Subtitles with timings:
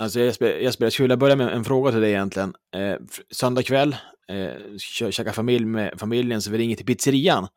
[0.00, 2.54] Alltså Jesper, Jesper, jag skulle vilja börja med en fråga till dig egentligen.
[2.76, 2.96] Eh,
[3.30, 3.96] söndag kväll,
[4.28, 7.48] eh, käka familj med familjen, så vi ringer till pizzerian.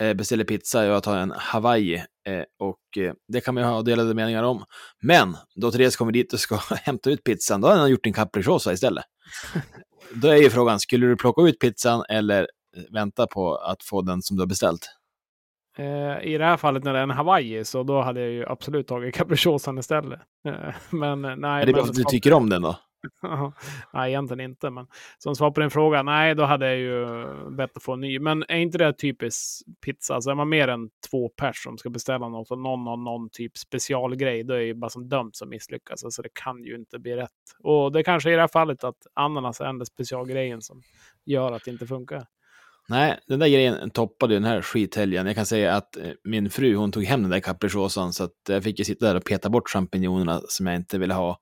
[0.00, 1.94] Eh, beställer pizza, jag tar en Hawaii.
[1.94, 4.64] Eh, och eh, det kan man ju ha delade meningar om.
[5.02, 8.12] Men då Therese kommer dit och ska hämta ut pizzan, då har han gjort en
[8.12, 9.04] capricciosa istället.
[10.14, 12.46] då är ju frågan, skulle du plocka ut pizzan eller
[12.92, 14.88] vänta på att få den som du har beställt?
[15.78, 18.46] Eh, I det här fallet när det är en Hawaii så då hade jag ju
[18.46, 20.20] absolut tagit capricciosan istället.
[20.48, 21.62] Eh, men nej.
[21.62, 22.76] Är det bara för att du tycker om den då?
[23.92, 24.70] nej, egentligen inte.
[24.70, 24.86] Men
[25.18, 27.06] som svar på din fråga, nej, då hade jag ju
[27.50, 28.18] bett att få en ny.
[28.18, 30.14] Men är inte det typiskt pizza?
[30.14, 33.28] Alltså är man mer än två pers som ska beställa något och någon har någon
[33.30, 36.04] typ specialgrej, då är det ju bara som dömt som misslyckas.
[36.04, 37.30] Alltså det kan ju inte bli rätt.
[37.58, 40.82] Och det kanske är i det här fallet att ananas är den specialgrejen som
[41.24, 42.26] gör att det inte funkar.
[42.88, 45.26] Nej, den där grejen toppade den här skithelgen.
[45.26, 48.48] Jag kan säga att eh, min fru, hon tog hem den där capricciosan så att
[48.48, 51.38] eh, jag fick ju sitta där och peta bort champinjonerna som jag inte ville ha.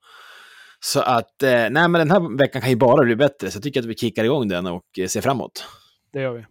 [0.80, 3.62] Så att, eh, nej men den här veckan kan ju bara bli bättre, så jag
[3.62, 5.64] tycker att vi kickar igång den och ser framåt.
[6.12, 6.44] Det gör vi.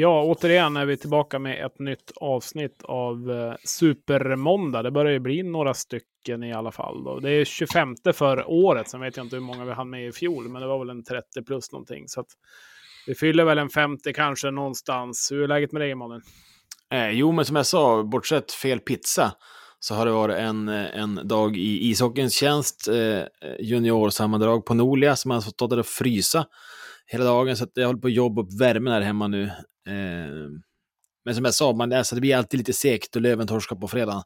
[0.00, 4.82] Ja, återigen är vi tillbaka med ett nytt avsnitt av eh, Supermåndag.
[4.82, 7.04] Det börjar ju bli några stycken i alla fall.
[7.04, 7.20] Då.
[7.20, 10.12] Det är 25 för året, sen vet jag inte hur många vi hann med i
[10.12, 12.08] fjol, men det var väl en 30 plus någonting.
[12.08, 12.26] Så att
[13.06, 15.28] vi fyller väl en 50 kanske någonstans.
[15.32, 16.20] Hur är läget med dig, Emanuel?
[16.92, 19.32] Eh, jo, men som jag sa, bortsett fel pizza,
[19.80, 22.88] så har det varit en, eh, en dag i ishockeyns tjänst.
[22.88, 23.22] Eh,
[23.58, 26.46] juniorsammandrag på Nolia som har stått där och frysa
[27.12, 27.56] hela dagen.
[27.56, 29.44] Så jag håller på att jobba upp värmen här hemma nu.
[29.86, 30.48] Eh,
[31.24, 33.88] men som jag sa, man, alltså, det blir alltid lite segt och Löven torskar på
[33.88, 34.22] fredag.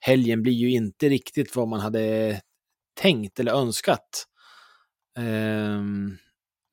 [0.00, 2.40] Helgen blir ju inte riktigt vad man hade
[3.00, 4.26] tänkt eller önskat.
[5.18, 5.82] Eh,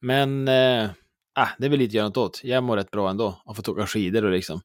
[0.01, 0.89] men eh,
[1.35, 2.41] ah, det är väl lite att göra något åt.
[2.43, 3.41] Jag mår rätt bra ändå.
[3.45, 4.61] Har fått åka skidor och liksom.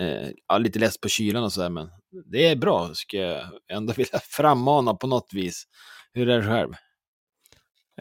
[0.00, 1.90] Eh, ja, lite less på kylan och sådär, men
[2.24, 5.64] det är bra, ska jag ändå vilja frammana på något vis.
[6.12, 6.72] Hur är det själv?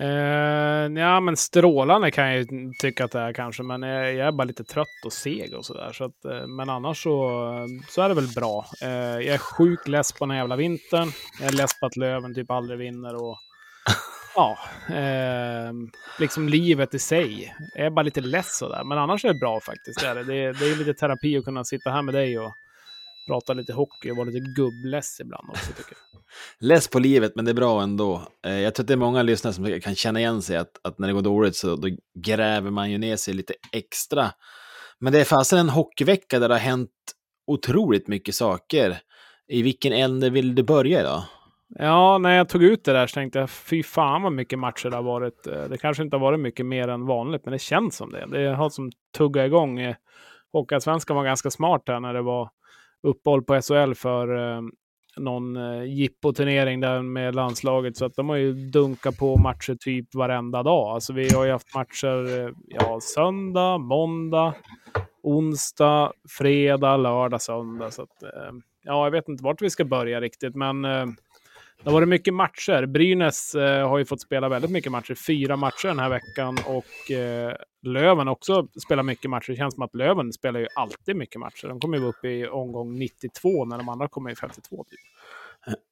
[0.01, 4.27] Uh, ja, men strålande kan jag ju tycka att det är kanske, men jag, jag
[4.27, 5.91] är bara lite trött och seg och sådär.
[5.93, 7.29] Så att, uh, men annars så,
[7.89, 8.65] så är det väl bra.
[8.83, 11.11] Uh, jag är sjukt less på den här jävla vintern.
[11.39, 13.37] Jag är less på att Löven typ aldrig vinner och
[14.35, 14.57] ja,
[16.19, 17.55] liksom livet i sig.
[17.75, 19.99] Jag är bara lite less sådär, men annars är det bra faktiskt.
[19.99, 20.15] Det är.
[20.15, 22.53] Det, det är lite terapi att kunna sitta här med dig och
[23.27, 26.06] prata lite hockey och vara lite gubbless ibland också tycker jag.
[26.59, 28.21] Less på livet, men det är bra ändå.
[28.45, 30.99] Eh, jag tror att det är många lyssnare som kan känna igen sig att, att
[30.99, 31.87] när det går dåligt så då
[32.25, 34.31] gräver man ju ner sig lite extra.
[34.99, 36.89] Men det är fasen en hockeyvecka där det har hänt
[37.47, 38.97] otroligt mycket saker.
[39.47, 41.23] I vilken ände vill du börja idag?
[41.69, 44.89] Ja, när jag tog ut det där så tänkte jag fy fan vad mycket matcher
[44.89, 45.47] det har varit.
[45.47, 48.25] Eh, det kanske inte har varit mycket mer än vanligt, men det känns som det.
[48.25, 49.79] Det har som tuggat igång.
[49.79, 49.95] Eh,
[50.53, 52.49] Hockeyallsvenskan var ganska smart här när det var
[53.03, 54.57] uppehåll på SHL för
[55.17, 57.97] någon eh, jippoturnering där med landslaget.
[57.97, 60.87] Så att de har ju dunkat på matcher typ varenda dag.
[60.87, 64.53] Alltså vi har ju haft matcher eh, ja, söndag, måndag,
[65.23, 67.91] onsdag, fredag, lördag, söndag.
[67.91, 68.51] Så att, eh,
[68.83, 71.05] ja, jag vet inte vart vi ska börja riktigt, men eh,
[71.83, 72.85] det har varit mycket matcher.
[72.85, 75.15] Brynäs eh, har ju fått spela väldigt mycket matcher.
[75.15, 79.51] Fyra matcher den här veckan och eh, Löven också spelar mycket matcher.
[79.51, 81.67] Det känns som att Löven spelar ju alltid mycket matcher.
[81.67, 84.85] De kommer ju upp i omgång 92 när de andra kommer i 52.
[84.89, 84.99] Typ.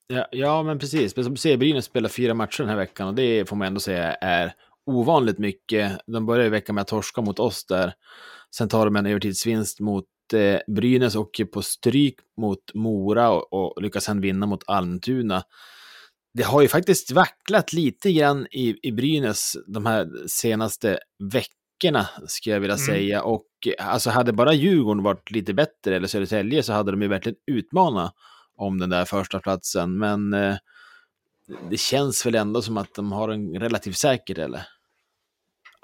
[0.07, 1.16] Ja, ja, men precis.
[1.16, 3.68] Men som du säger, Brynäs spelar fyra matcher den här veckan och det får man
[3.68, 4.54] ändå säga är
[4.86, 5.92] ovanligt mycket.
[6.06, 7.94] De börjar ju veckan med att torska mot oss där.
[8.56, 13.81] Sen tar de en övertidsvinst mot eh, Brynäs och på stryk mot Mora och, och
[13.81, 15.44] lyckas sen vinna mot Almtuna
[16.35, 20.99] det har ju faktiskt vacklat lite grann i, i Brynäs de här senaste
[21.33, 22.85] veckorna, skulle jag vilja mm.
[22.85, 23.23] säga.
[23.23, 23.45] Och
[23.79, 28.13] alltså hade bara Djurgården varit lite bättre, eller Södertälje, så hade de ju verkligen utmanat
[28.57, 29.97] om den där första platsen.
[29.97, 30.55] Men eh,
[31.69, 34.67] det känns väl ändå som att de har en relativt säker, eller?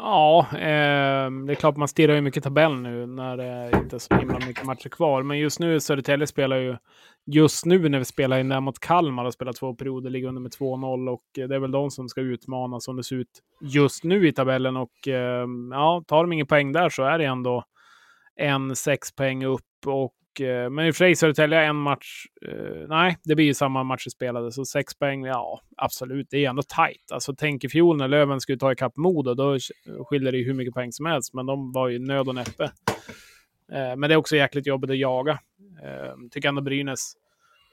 [0.03, 4.00] Ja, eh, det är klart man stirrar ju mycket tabell nu när det inte är
[4.00, 5.24] så himla mycket matcher kvar.
[5.24, 6.77] Men just nu, Södertälje spelar ju,
[7.25, 10.42] just nu när vi spelar in där mot Kalmar och spelar två perioder, ligger under
[10.42, 13.42] med 2-0 och eh, det är väl de som ska utmana som det ser ut
[13.62, 14.77] just nu i tabellen.
[14.77, 17.63] Och eh, ja, tar de ingen poäng där så är det ändå
[18.36, 22.25] en sex poäng upp och Eh, men i och för sig Södertälje en match.
[22.48, 26.50] Eh, nej, det blir ju samma matcher spelade, så sex poäng, ja absolut, det är
[26.50, 27.12] ändå tajt.
[27.12, 29.57] Alltså tänk i fjol när Löven skulle ta ikapp Modo, då
[30.06, 32.63] skiljer det ju hur mycket poäng som helst, men de var ju nöd och näppe.
[33.72, 35.39] Eh, men det är också jäkligt jobbigt att jaga.
[35.83, 37.13] Eh, tycker ändå Brynäs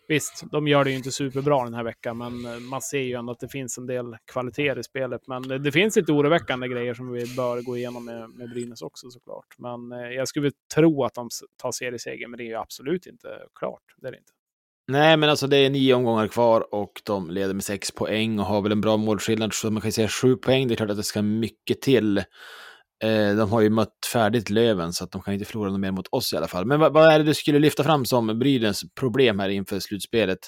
[0.08, 3.14] Visst, de gör det ju inte superbra den här veckan, men eh, man ser ju
[3.14, 5.20] ändå att det finns en del kvaliteter i spelet.
[5.26, 8.82] Men eh, det, finns lite oroväckande grejer som vi bör gå igenom med, med Brynäs
[8.82, 9.46] också såklart.
[9.58, 11.28] Men eh, jag skulle tro att de
[11.62, 13.82] tar serieseger, men det är ju absolut inte klart.
[13.96, 14.32] Det är det inte.
[14.88, 18.46] Nej, men alltså det är nio omgångar kvar och de leder med sex poäng och
[18.46, 20.68] har väl en bra målskillnad, så man kan säga sju poäng.
[20.68, 22.22] Det är klart att det ska mycket till.
[23.04, 25.90] Eh, de har ju mött färdigt Löven, så att de kan inte förlora något mer
[25.90, 26.66] mot oss i alla fall.
[26.66, 30.38] Men vad, vad är det du skulle lyfta fram som Brydens problem här inför slutspelet?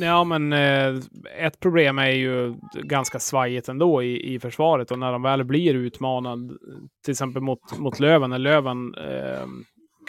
[0.00, 0.94] Ja, men eh,
[1.38, 5.74] ett problem är ju ganska svajigt ändå i, i försvaret och när de väl blir
[5.74, 6.52] utmanad,
[7.04, 9.46] till exempel mot, mot Löven, när Löven eh,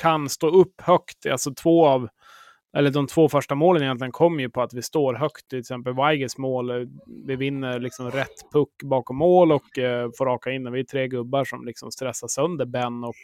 [0.02, 2.10] kan stå upp högt, alltså två av
[2.78, 5.50] eller de två första målen egentligen kommer ju på att vi står högt.
[5.50, 6.88] Till exempel Weigers mål, eh,
[7.28, 10.64] vi vinner liksom rätt puck bakom mål och eh, får raka in.
[10.64, 10.74] den.
[10.74, 13.16] Vi är tre gubbar som liksom stressar sönder Ben och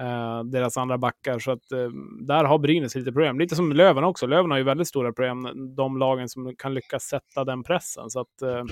[0.00, 1.38] eh, deras andra backar.
[1.38, 1.88] Så att eh,
[2.20, 3.38] där har Brynäs lite problem.
[3.38, 4.26] Lite som Löven också.
[4.26, 8.10] Löven har ju väldigt stora problem, de lagen som kan lyckas sätta den pressen.
[8.10, 8.64] Så att eh,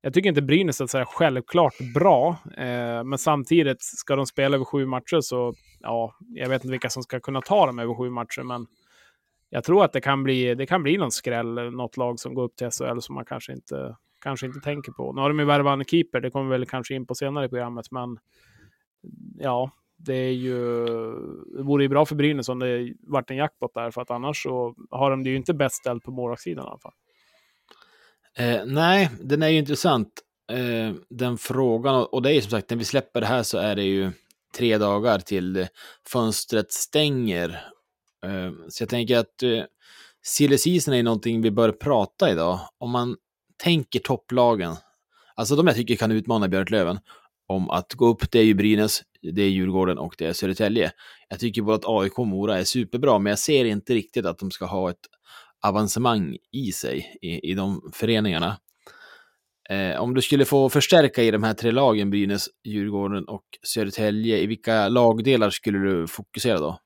[0.00, 4.86] jag tycker inte Brynäs är självklart bra, eh, men samtidigt ska de spela över sju
[4.86, 8.42] matcher så, ja, jag vet inte vilka som ska kunna ta dem över sju matcher,
[8.42, 8.66] men
[9.50, 12.34] jag tror att det kan bli, det kan bli någon skräll, eh, något lag som
[12.34, 15.12] går upp till SHL som man kanske inte, kanske inte tänker på.
[15.12, 17.46] Nu har de ju värvat en keeper, det kommer vi väl kanske in på senare
[17.46, 18.18] i programmet, men
[19.38, 20.86] ja, det är ju,
[21.56, 24.42] det vore ju bra för Brynäs om det vart en jackpot där, för att annars
[24.42, 26.92] så har de det ju inte bäst ställt på målvaktssidan i alla fall.
[28.38, 30.08] Eh, nej, den är ju intressant,
[30.52, 32.06] eh, den frågan.
[32.12, 34.10] Och det är ju som sagt, när vi släpper det här så är det ju
[34.56, 35.66] tre dagar till
[36.12, 37.60] fönstret stänger.
[38.26, 39.62] Ehm, så jag tänker att eh,
[40.22, 42.60] silly season är någonting vi bör prata idag.
[42.78, 43.16] Om man
[43.62, 44.76] tänker topplagen,
[45.34, 46.98] alltså de jag tycker kan utmana Björklöven
[47.46, 50.92] om att gå upp, det är ju Brynäs, det är Djurgården och det är Södertälje.
[51.28, 54.38] Jag tycker både att AIK och Mora är superbra, men jag ser inte riktigt att
[54.38, 55.06] de ska ha ett
[55.60, 58.58] avancemang i sig i, i de föreningarna.
[59.70, 64.38] Eh, om du skulle få förstärka i de här tre lagen, Brynäs, Djurgården och Södertälje,
[64.38, 66.78] i vilka lagdelar skulle du fokusera då?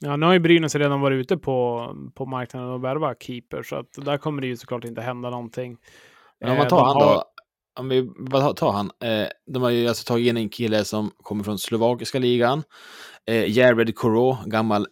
[0.00, 3.76] Ja, nu har ju Brynäs redan varit ute på, på marknaden och värvat keeper, så
[3.76, 5.76] att där kommer det ju såklart inte hända någonting.
[6.40, 7.14] Men om man eh, tar eh, han har...
[7.14, 7.24] då,
[7.78, 11.10] om vi bara tar han, eh, de har ju alltså tagit in en kille som
[11.22, 12.62] kommer från slovakiska ligan,
[13.26, 14.86] eh, Jared Koro, gammal,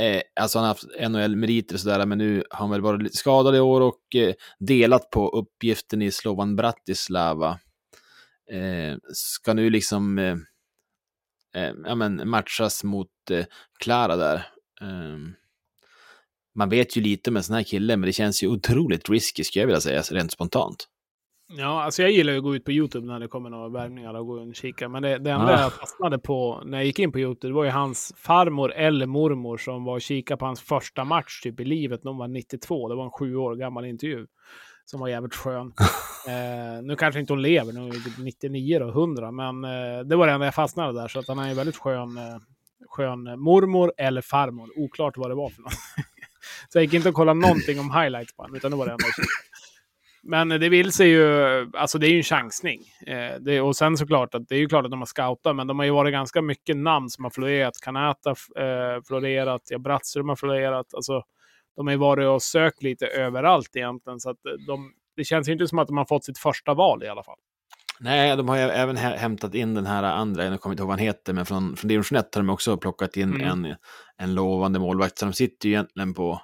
[0.00, 3.16] eh, alltså han har haft NHL-meriter och sådär, men nu har han väl varit lite
[3.16, 7.58] skadad i år och eh, delat på uppgiften i Slovan Bratislava.
[8.52, 10.18] Eh, ska nu liksom
[11.54, 13.44] eh, ja, men matchas mot eh,
[13.78, 14.36] Klara där.
[14.80, 15.18] Eh,
[16.54, 19.44] man vet ju lite med en sån här kille, men det känns ju otroligt risky,
[19.44, 20.88] skulle jag vilja säga, rent spontant.
[21.52, 24.14] Ja, alltså jag gillar ju att gå ut på YouTube när det kommer några värvningar
[24.14, 24.88] och gå och kika.
[24.88, 25.60] Men det, det enda ah.
[25.60, 29.06] jag fastnade på när jag gick in på YouTube, det var ju hans farmor eller
[29.06, 32.88] mormor som var och kikade på hans första match typ i livet hon var 92.
[32.88, 34.26] Det var en sju år gammal intervju
[34.90, 35.72] som var jävligt skön.
[36.28, 40.16] eh, nu kanske inte hon lever, nu är hon 99 och 100, men eh, det
[40.16, 41.08] var det enda jag fastnade där.
[41.08, 42.38] Så att han är en väldigt skön, eh,
[42.88, 44.70] skön mormor eller farmor.
[44.76, 45.72] Oklart vad det var för något.
[46.68, 48.92] så jag gick inte och kollade någonting om highlights på honom, utan det var det
[48.92, 49.26] enda jag
[50.22, 52.80] men det vill sig ju, alltså det är ju en chansning.
[53.06, 55.66] Eh, det, och sen såklart att det är ju klart att de har scoutat, men
[55.66, 57.80] de har ju varit ganska mycket namn som har florerat.
[57.82, 60.94] Kanata eh, florerat, ja, Brattström har florerat.
[60.94, 61.22] Alltså,
[61.76, 65.52] de har ju varit och sökt lite överallt egentligen, så att de, det känns ju
[65.52, 67.38] inte som att de har fått sitt första val i alla fall.
[68.02, 70.98] Nej, de har ju även hämtat in den här andra, jag kommer inte ihåg vad
[70.98, 73.46] han heter, men från, från division 1 har de också plockat in mm.
[73.46, 73.76] en,
[74.16, 75.18] en lovande målvakt.
[75.18, 76.42] Så de sitter ju egentligen på,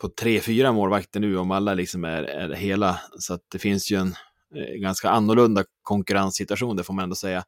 [0.00, 3.00] på tre, fyra målvakter nu om alla liksom är, är hela.
[3.18, 4.14] Så att det finns ju en
[4.56, 7.44] eh, ganska annorlunda konkurrenssituation, det får man ändå säga.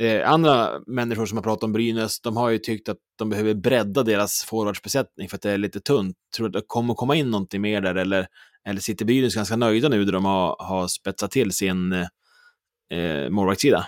[0.00, 3.54] Eh, andra människor som har pratat om Brynäs, de har ju tyckt att de behöver
[3.54, 6.16] bredda deras forwardsbesättning för att det är lite tunt.
[6.36, 8.26] Tror du att det kommer komma in någonting mer där eller,
[8.68, 13.86] eller sitter Brynäs ganska nöjda nu där de har, har spetsat till sin eh, målvaktssida?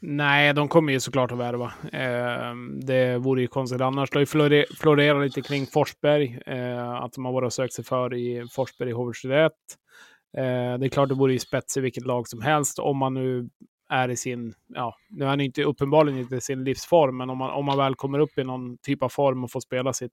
[0.00, 1.72] Nej, de kommer ju såklart att värva.
[1.92, 2.54] Eh,
[2.86, 4.10] det vore ju konstigt annars.
[4.10, 7.84] Det har ju florerat lite kring Forsberg, eh, att de har varit och sökt sig
[7.84, 9.50] för i Forsberg i HV21.
[10.36, 13.14] Eh, det är klart det vore ju spets i vilket lag som helst om man
[13.14, 13.48] nu
[13.88, 17.38] är i sin, ja, nu är han inte uppenbarligen inte i sin livsform, men om
[17.38, 20.12] man, om man väl kommer upp i någon typ av form och får spela sitt,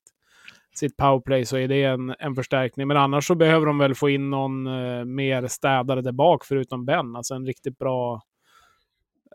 [0.76, 2.88] sitt powerplay så är det en, en förstärkning.
[2.88, 6.86] Men annars så behöver de väl få in någon eh, mer städare där bak förutom
[6.86, 8.22] Ben, alltså en riktigt bra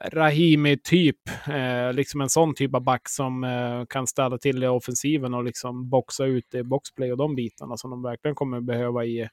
[0.05, 1.17] Rahimi-typ,
[1.49, 5.45] eh, liksom en sån typ av back som eh, kan städa till i offensiven och
[5.45, 9.29] liksom boxa ut i boxplay och de bitarna som de verkligen kommer behöva i,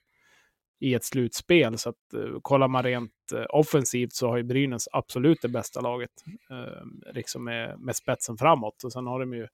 [0.79, 1.77] i ett slutspel.
[1.77, 5.81] Så att uh, kollar man rent uh, offensivt så har ju Brynäs absolut det bästa
[5.81, 6.11] laget,
[6.51, 8.83] uh, liksom med, med spetsen framåt.
[8.83, 9.47] Och sen har de ju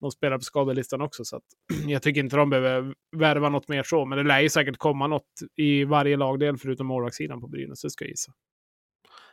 [0.00, 1.42] de spelar på skadelistan också, så att
[1.86, 4.04] jag tycker inte de behöver värva något mer så.
[4.04, 7.90] Men det lär ju säkert komma något i varje lagdel förutom målvaktssidan på Brynäs, det
[7.90, 8.32] ska jag gissa.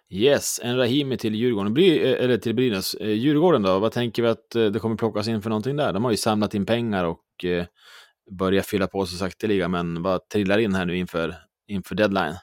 [0.10, 2.96] Yes, en Rahimi till Djurgården, Bry, eh, eller till Brynäs.
[3.02, 5.94] Djurgården då, vad tänker vi att det kommer plockas in för någonting där?
[5.94, 7.46] De har ju samlat in pengar och
[8.32, 11.36] börja fylla på sig sakteliga, men vad trillar in här nu inför,
[11.68, 12.36] inför deadline?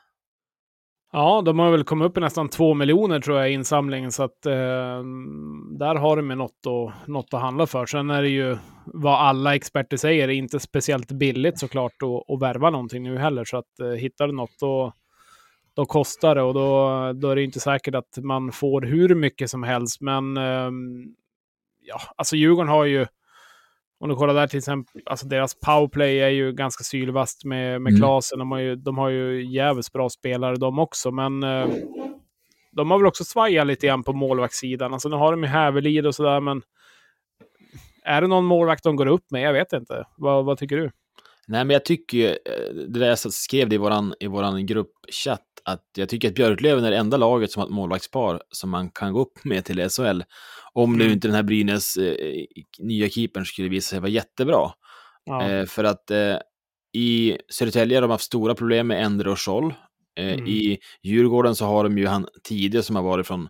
[1.13, 4.23] Ja, de har väl kommit upp i nästan två miljoner tror jag i insamlingen, så
[4.23, 5.03] att eh,
[5.79, 7.87] där har de något och något att handla för.
[7.87, 12.71] Sen är det ju vad alla experter säger, inte speciellt billigt såklart att, att värva
[12.71, 14.93] någonting nu heller, så att eh, hittar du något då
[15.75, 19.51] då kostar det och då, då är det inte säkert att man får hur mycket
[19.51, 20.01] som helst.
[20.01, 20.71] Men eh,
[21.81, 23.07] ja, alltså Djurgården har ju,
[24.05, 27.91] om du kollar där till exempel, alltså deras powerplay är ju ganska sylvast med, med
[27.91, 28.01] mm.
[28.01, 28.39] Klasen.
[28.39, 31.69] De har ju, de har ju jävligt bra spelare de också, men eh,
[32.73, 34.93] de har väl också svajat lite grann på målvaktssidan.
[34.93, 36.63] Alltså nu har de ju Hävelid och sådär, men
[38.05, 39.43] är det någon målvakt de går upp med?
[39.43, 40.07] Jag vet inte.
[40.17, 40.91] Vad, vad tycker du?
[41.47, 44.67] Nej, men jag tycker ju, eh, det där jag skrev det i våran, i våran
[44.67, 48.71] gruppchatt, att jag tycker att Björklöven är det enda laget som har ett målvaktspar som
[48.71, 50.23] man kan gå upp med till SHL.
[50.73, 51.15] Om nu mm.
[51.15, 52.45] inte den här Brynäs eh,
[52.79, 54.71] nya keepern skulle visa sig vara jättebra.
[55.25, 55.49] Ja.
[55.49, 56.37] Eh, för att eh,
[56.93, 59.75] i Södertälje har de haft stora problem med Endre och Scholl.
[60.17, 60.47] Eh, mm.
[60.47, 63.49] I Djurgården så har de ju han tidigare som har varit från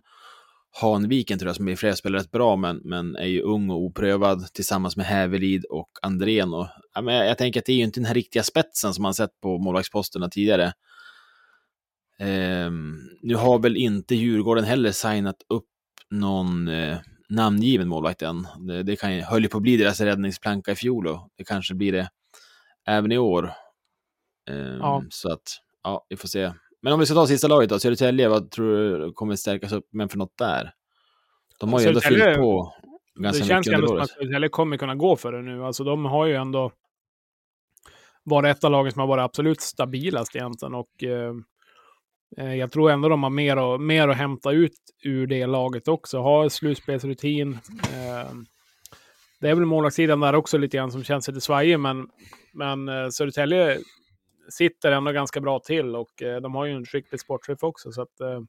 [0.81, 3.81] Hanviken tror jag, som i flera spelar rätt bra, men, men är ju ung och
[3.81, 6.53] oprövad tillsammans med Hävelid och Andrén.
[6.53, 8.93] Och, ja, men jag, jag, tänker att det är ju inte den här riktiga spetsen
[8.93, 10.73] som man sett på målvaktsposterna tidigare.
[12.19, 15.65] Um, nu har väl inte Djurgården heller signat upp
[16.09, 16.97] någon uh,
[17.29, 18.47] namngiven målvakt än.
[18.67, 21.73] Det, det kan, höll ju på att bli deras räddningsplanka i fjol och det kanske
[21.73, 22.09] blir det
[22.87, 23.51] även i år.
[24.49, 25.03] Um, ja.
[25.09, 26.53] Så att, ja, vi får se.
[26.81, 29.93] Men om vi ska ta sista laget då, Södertälje, vad tror du kommer stärkas upp
[29.93, 30.71] med för något där?
[31.59, 32.73] De har ju ändå fyllt på
[33.15, 35.65] ganska mycket Det känns ändå som att Södertälje kommer kunna gå för det nu.
[35.65, 36.71] Alltså de har ju ändå
[38.23, 41.33] varit ett av lagen som har varit absolut stabilast egentligen och eh, eh,
[42.37, 45.87] Eh, jag tror ändå de har mer, och, mer att hämta ut ur det laget
[45.87, 46.19] också.
[46.19, 47.53] Har slutspelsrutin.
[47.93, 48.31] Eh,
[49.39, 52.07] det är väl målvaktssidan där också lite grann som känns lite svajig, men,
[52.53, 53.79] men eh, Södertälje
[54.49, 56.11] sitter ändå ganska bra till och
[56.41, 57.91] de har ju en skicklig sportchef också.
[57.91, 58.43] Så att,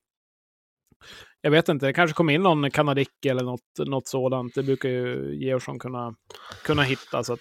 [1.40, 4.54] jag vet inte, det kanske kommer in någon kanadick eller något, något sådant.
[4.54, 6.14] Det brukar ju Georgsson kunna,
[6.64, 7.24] kunna hitta.
[7.24, 7.40] Så att,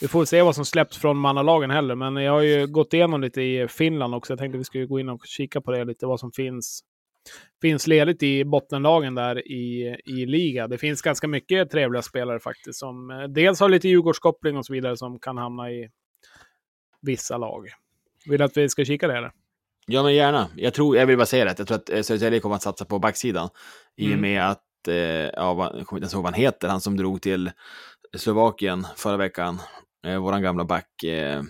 [0.00, 1.94] vi får se vad som släpps från mannalagen heller.
[1.94, 4.32] Men jag har ju gått igenom lite i Finland också.
[4.32, 6.82] Jag tänkte vi skulle gå in och kika på det lite, vad som finns
[7.60, 10.68] finns ledigt i bottenlagen där i, i liga.
[10.68, 12.78] Det finns ganska mycket trevliga spelare faktiskt.
[12.78, 15.90] Som eh, dels har lite Djurgårdskoppling och så vidare som kan hamna i,
[17.06, 17.68] vissa lag.
[18.26, 19.32] Vill du att vi ska kika det eller?
[19.86, 20.48] Ja, men gärna.
[20.56, 22.84] Jag, tror, jag vill bara säga det, jag tror att eh, Södertälje kommer att satsa
[22.84, 23.48] på backsidan.
[23.98, 24.12] Mm.
[24.12, 26.80] I och med att, eh, ja, jag kommer inte ens ihåg vad han heter, han
[26.80, 27.50] som drog till
[28.14, 29.58] Slovakien förra veckan.
[30.06, 31.42] Eh, våran gamla back, eh,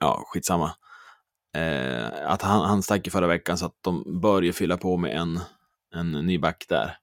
[0.00, 0.70] ja, skitsamma.
[1.56, 4.96] Eh, att han, han stack i förra veckan så att de bör ju fylla på
[4.96, 5.40] med en,
[5.94, 6.96] en ny back där.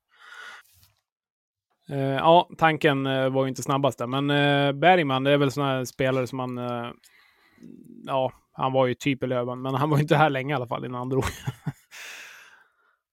[1.89, 5.51] Eh, ja, tanken eh, var ju inte snabbast där, men eh, Bergman, det är väl
[5.51, 6.57] sådana här spelare som man...
[6.57, 6.91] Eh,
[8.05, 10.67] ja, han var ju typ i Löven, men han var inte här länge i alla
[10.67, 11.23] fall innan han drog.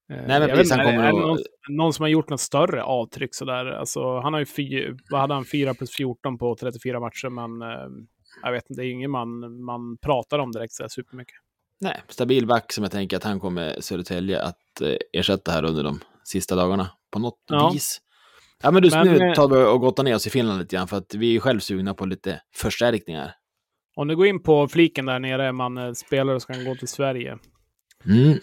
[0.08, 3.66] Nej, men han kommer är, är någon, någon, som har gjort något större avtryck sådär?
[3.66, 7.68] Alltså, han har ju fyra, vad hade han, 4 plus 14 på 34 matcher, men
[8.42, 11.34] jag vet inte, det är ingen man, man pratar om direkt så supermycket.
[11.80, 14.82] Nej, stabil back som jag tänker att han kommer Södertälje att
[15.12, 17.70] ersätta här under de sista dagarna på något ja.
[17.72, 18.00] vis.
[18.62, 20.76] Ja, men, du, men nu eh, tar vi och gottar ner oss i Finland lite
[20.76, 23.34] grann, för att vi är själv sugna på lite förstärkningar.
[23.96, 26.88] Om du går in på fliken där nere, man eh, spelare som kan gå till
[26.88, 27.38] Sverige.
[28.04, 28.38] Mm.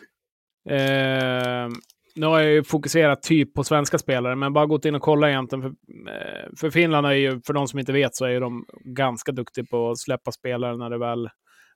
[0.70, 1.70] Eh,
[2.16, 5.28] nu har jag ju fokuserat typ på svenska spelare, men bara gått in och kollat
[5.28, 5.62] egentligen.
[5.62, 8.66] För, eh, för Finland är ju, för de som inte vet, så är ju de
[8.86, 11.30] ganska duktiga på att släppa spelare när det väl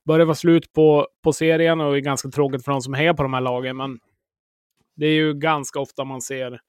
[0.06, 3.24] börjar vara slut på, på serien och är ganska tråkigt för de som är på
[3.24, 3.77] de här lagen.
[3.77, 4.00] Men
[4.96, 6.60] det är ju ganska ofta man ser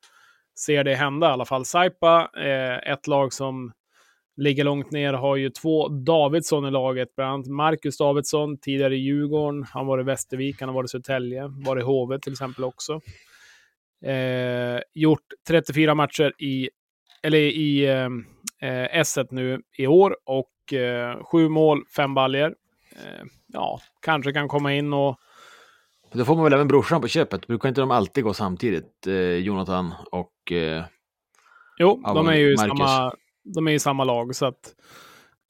[0.58, 1.64] ser det hända i alla fall.
[1.64, 3.72] Saipa, eh, ett lag som
[4.38, 8.98] ligger långt ner, har ju två Davidsson i laget, bland annat Marcus Davidsson, tidigare i
[8.98, 12.64] Djurgården, han var i Västervik, han har varit i Södertälje, var i HV till exempel
[12.64, 13.00] också.
[14.04, 16.70] Eh, gjort 34 matcher i,
[17.22, 17.86] eller i
[18.60, 22.54] eh, S1 nu i år och eh, sju mål, fem baljer.
[22.92, 25.16] Eh, ja, kanske kan komma in och...
[26.12, 27.46] Då får man väl även brorsan på köpet.
[27.46, 30.52] Brukar inte de alltid gå samtidigt, eh, Jonathan och...
[30.52, 30.84] Eh,
[31.78, 33.12] jo, de är ju samma,
[33.54, 34.74] de är i samma lag, så att...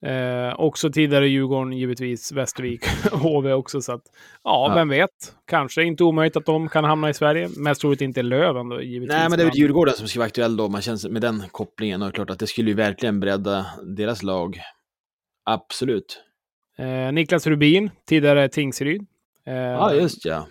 [0.02, 3.80] Eh, också tidigare Djurgården, givetvis Västervik, HV också.
[3.80, 4.02] Så att,
[4.44, 5.34] ja, ja, vem vet.
[5.46, 7.48] Kanske inte omöjligt att de kan hamna i Sverige.
[7.56, 9.16] Mest troligt inte Löven då, givetvis.
[9.16, 10.68] Nej, men det är väl Djurgården som ska vara aktuell då.
[10.68, 12.02] Man känns med den kopplingen.
[12.02, 14.60] Och klart att det skulle ju verkligen bredda deras lag.
[15.44, 16.22] Absolut.
[16.78, 19.06] Eh, Niklas Rubin, tidigare Tingsryd.
[19.46, 20.46] Eh, ja, just ja.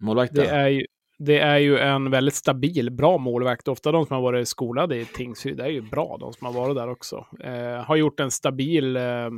[0.00, 0.44] Målvakten.
[0.44, 0.86] Det är, ju,
[1.18, 3.68] det är ju en väldigt stabil, bra målvakt.
[3.68, 6.76] Ofta de som har varit skolade i Tingsryd, är ju bra de som har varit
[6.76, 7.26] där också.
[7.40, 9.30] Eh, har gjort en stabil, eh,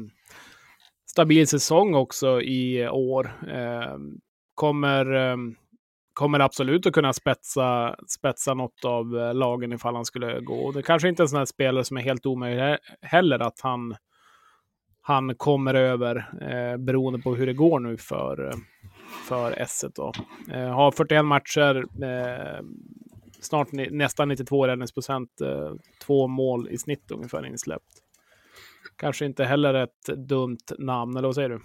[1.10, 3.32] stabil säsong också i år.
[3.48, 3.96] Eh,
[4.54, 5.36] kommer, eh,
[6.12, 10.72] kommer absolut att kunna spetsa, spetsa något av eh, lagen ifall han skulle gå.
[10.72, 13.96] Det kanske inte är en sån här spelare som är helt omöjlig heller att han
[15.08, 18.54] han kommer över eh, beroende på hur det går nu för, eh,
[19.28, 19.92] för S1.
[19.94, 20.12] Då.
[20.54, 22.64] Eh, har 41 matcher, eh,
[23.40, 25.72] snart nästan 92 räddningsprocent, eh,
[26.06, 28.02] två mål i snitt ungefär insläppt.
[28.96, 31.60] Kanske inte heller ett dumt namn, eller vad säger du?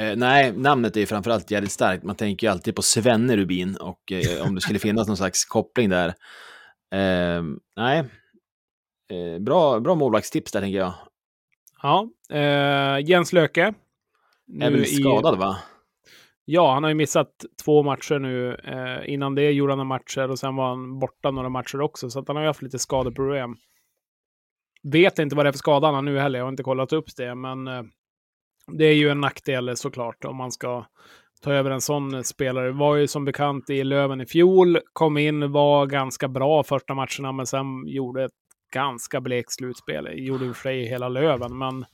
[0.00, 2.04] Eh, nej, namnet är framförallt jävligt starkt.
[2.04, 5.44] Man tänker ju alltid på Svenne Rubin och eh, om det skulle finnas någon slags
[5.44, 6.08] koppling där.
[6.94, 7.42] Eh,
[7.76, 8.04] nej,
[9.40, 10.94] bra, bra målvaktstips där tänker jag.
[11.82, 13.74] Ja, eh, Jens Löke.
[14.60, 15.38] Är väl skadad i...
[15.38, 15.58] va?
[16.44, 18.54] Ja, han har ju missat två matcher nu.
[18.54, 22.10] Eh, innan det gjorde han några matcher och sen var han borta några matcher också,
[22.10, 23.56] så att han har ju haft lite skadeproblem.
[24.82, 26.92] Vet inte vad det är för skada han har nu heller, jag har inte kollat
[26.92, 27.82] upp det, men eh,
[28.66, 30.86] det är ju en nackdel såklart om man ska
[31.42, 32.72] ta över en sån spelare.
[32.72, 37.32] Var ju som bekant i Löven i fjol, kom in, var ganska bra första matcherna,
[37.32, 38.32] men sen gjorde ett
[38.72, 40.08] ganska blekt slutspel.
[40.12, 41.84] Gjorde i och för sig hela Löven, men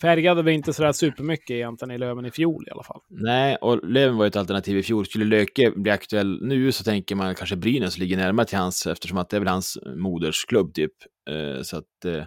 [0.00, 3.00] färgade vi inte sådär supermycket egentligen i Löven i fjol i alla fall.
[3.08, 5.06] Nej, och Löven var ju ett alternativ i fjol.
[5.06, 9.18] Skulle Löke bli aktuell nu så tänker man kanske Brynäs ligger närmare till hans, eftersom
[9.18, 10.92] att det är väl hans modersklubb typ.
[11.30, 12.24] Uh, så att, uh,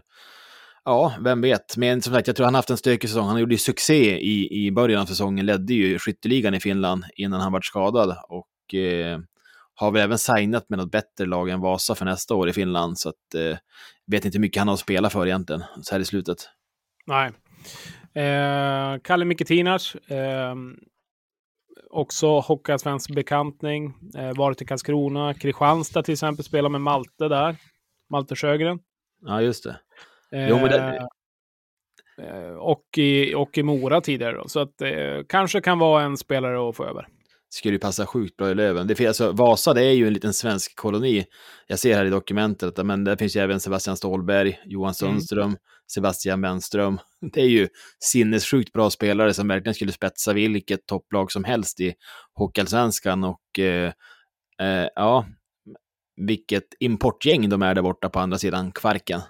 [0.85, 1.77] ja, vem vet.
[1.77, 3.27] Men som sagt, jag tror han haft en stökig säsong.
[3.27, 7.41] Han gjorde ju succé i, i början av säsongen, ledde ju skytteligan i Finland innan
[7.41, 8.17] han var skadad.
[8.29, 9.19] Och uh,
[9.79, 12.99] har väl även signat med något bättre lag än Vasa för nästa år i Finland.
[12.99, 13.57] Så att, eh,
[14.07, 16.37] vet inte hur mycket han har att spela för egentligen, så här i slutet.
[17.07, 17.31] Nej.
[18.13, 20.55] Eh, Kalle Miketinas, eh,
[21.89, 23.93] också Hockeyallsvensk bekantning.
[24.17, 27.55] Eh, varit i Karlskrona, Kristianstad till exempel, spelar med Malte där.
[28.09, 28.79] Malte Sjögren.
[29.21, 29.79] Ja, just det.
[30.31, 31.07] Jo, men det...
[32.21, 34.47] Eh, och, i, och i Mora tidigare då.
[34.47, 37.07] Så att eh, kanske kan vara en spelare att få över
[37.49, 38.87] skulle ju passa sjukt bra i Löven.
[38.87, 41.25] Det, alltså, Vasa det är ju en liten svensk koloni.
[41.67, 44.93] Jag ser här i dokumentet, men där finns ju även Sebastian Ståhlberg, Johan mm.
[44.93, 45.57] Sundström, mm.
[45.91, 46.99] Sebastian Bennström.
[47.33, 47.67] Det är ju
[47.99, 51.93] sinnessjukt bra spelare som verkligen skulle spetsa vilket topplag som helst i
[52.33, 53.23] Hockeyallsvenskan.
[53.23, 53.91] Och eh,
[54.61, 55.25] eh, ja,
[56.15, 59.21] vilket importgäng de är där borta på andra sidan Kvarken.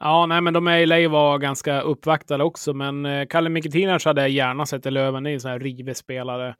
[0.00, 4.20] Ja, nej, men de är ju vara ganska uppvaktade också, men eh, Kalle Miketinas hade
[4.20, 5.22] jag gärna sett i Löven.
[5.22, 6.54] Det är en sån här rivig spelare.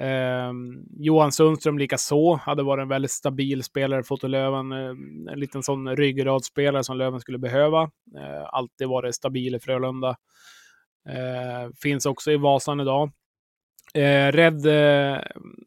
[0.00, 0.52] Eh,
[0.98, 5.96] Johan Sundström likaså, hade varit en väldigt stabil spelare, för Löven, eh, en liten sån
[5.96, 7.82] ryggradsspelare som Löven skulle behöva.
[8.18, 10.16] Eh, alltid varit stabil i Frölunda.
[11.08, 13.12] Eh, finns också i Vasan idag.
[13.94, 15.20] Eh, Red eh,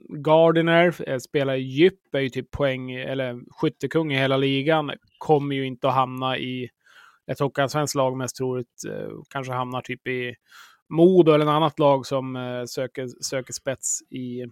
[0.10, 4.92] Gardiner eh, spelar i djup, är ju typ poäng, eller skyttekung i hela ligan.
[5.18, 6.70] Kommer ju inte att hamna i
[7.32, 8.86] ett hockeyallsvenskt lag mest troligt.
[8.90, 10.36] Eh, kanske hamnar typ i
[10.90, 14.46] Modo eller något annat lag som eh, söker, söker spets i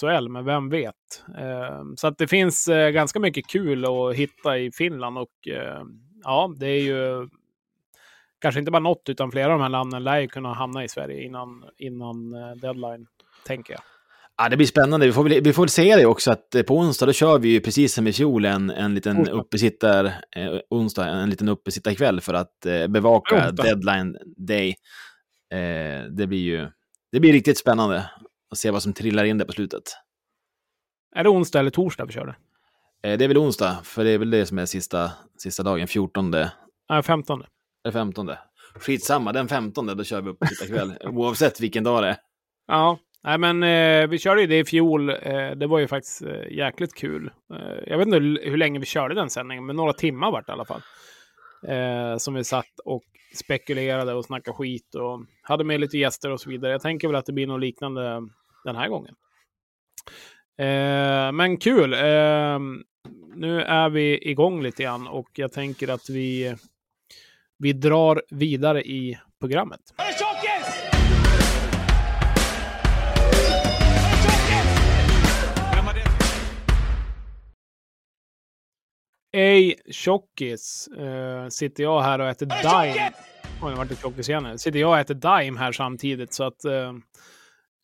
[0.00, 1.24] SHL, men vem vet?
[1.38, 5.82] Eh, så att det finns eh, ganska mycket kul att hitta i Finland och eh,
[6.24, 7.28] ja, det är ju
[8.40, 10.88] kanske inte bara något, utan flera av de här namnen lär ju kunna hamna i
[10.88, 13.06] Sverige innan, innan eh, deadline,
[13.46, 13.82] tänker jag.
[14.42, 15.06] Ja, det blir spännande.
[15.06, 17.38] Vi får, väl, vi får väl se det också att eh, på onsdag då kör
[17.38, 20.04] vi ju precis som i fjol en, en liten uppesittar,
[20.36, 23.62] eh, onsdag, en liten uppesittarkväll för att eh, bevaka onsdag.
[23.62, 24.74] deadline day.
[25.50, 26.68] Eh, det blir ju
[27.12, 28.10] det blir riktigt spännande
[28.50, 29.82] att se vad som trillar in där på slutet.
[31.16, 32.36] Är det onsdag eller torsdag vi kör det?
[33.08, 35.86] Eh, det är väl onsdag, för det är väl det som är sista, sista dagen,
[35.86, 36.30] 14.
[36.30, 37.44] Nej, 15.
[37.84, 38.30] Eller 15.
[38.74, 42.16] Skitsamma, den 15 då kör vi upp kväll, oavsett vilken dag det är.
[42.66, 45.10] Ja, nej men eh, vi körde ju det i fjol.
[45.10, 47.30] Eh, det var ju faktiskt eh, jäkligt kul.
[47.52, 50.46] Eh, jag vet inte hur, hur, länge vi körde den sändningen, men några timmar vart
[50.46, 50.82] det i alla fall.
[51.66, 56.40] Eh, som vi satt och spekulerade och snackade skit och hade med lite gäster och
[56.40, 56.72] så vidare.
[56.72, 58.28] Jag tänker väl att det blir något liknande
[58.64, 59.14] den här gången.
[60.58, 61.92] Eh, men kul!
[61.92, 62.58] Eh,
[63.34, 66.56] nu är vi igång lite grann och jag tänker att vi,
[67.58, 69.80] vi drar vidare i programmet.
[79.32, 83.12] Ej tjockis, uh, sitter jag här och äter Dime.
[83.62, 84.58] Oj, nu vart det tjockis igen.
[84.58, 86.92] Sitter jag och äter Dime här samtidigt så att uh,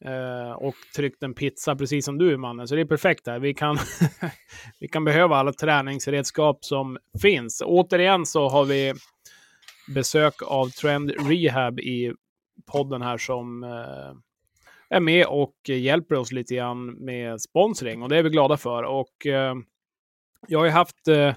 [0.07, 2.69] Uh, och tryckt en pizza precis som du mannen.
[2.69, 3.39] Så det är perfekt där.
[3.39, 3.79] Vi kan,
[4.81, 7.63] vi kan behöva alla träningsredskap som finns.
[7.67, 8.95] Återigen så har vi
[9.95, 12.13] besök av Trend Rehab i
[12.73, 13.63] podden här som
[14.91, 18.83] är med och hjälper oss lite grann med sponsring och det är vi glada för.
[18.83, 19.27] Och
[20.49, 21.35] jag har ju haft eh,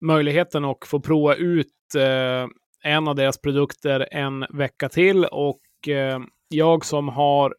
[0.00, 2.48] möjligheten att få prova ut eh,
[2.82, 7.54] en av deras produkter en vecka till och eh, jag som har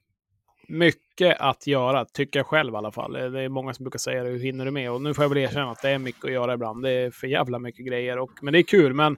[0.68, 3.14] mycket att göra, tycker jag själv i alla fall.
[3.14, 4.92] Det är många som brukar säga det, hur hinner du med?
[4.92, 6.84] Och nu får jag väl erkänna att det är mycket att göra ibland.
[6.84, 8.20] Det är för jävla mycket grejer.
[8.20, 8.94] Och, men det är kul.
[8.94, 9.18] Men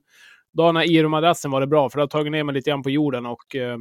[0.54, 2.90] dagarna i madrassen var det bra, för det har tagit ner mig lite grann på
[2.90, 3.78] jorden och eh,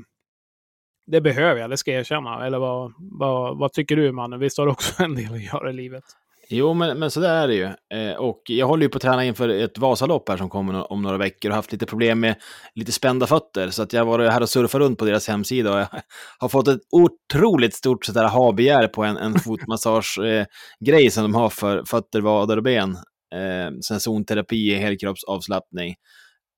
[1.07, 2.47] det behöver jag, det ska jag erkänna.
[2.47, 4.41] Eller vad, vad, vad tycker du mannen?
[4.41, 6.05] Visst har du också en del att göra i livet?
[6.49, 7.65] Jo, men, men så där är det ju.
[7.99, 11.03] Eh, och jag håller ju på att träna inför ett Vasalopp här som kommer om
[11.03, 12.35] några veckor och haft lite problem med
[12.75, 13.71] lite spända fötter.
[13.71, 15.89] Så att jag var här och surfade runt på deras hemsida och jag
[16.39, 21.49] har fått ett otroligt stort sådär ha-begär på en, en fotmassage-grej eh, som de har
[21.49, 22.91] för fötter, vader och ben.
[23.35, 25.95] Eh, sen zonterapi, helkroppsavslappning.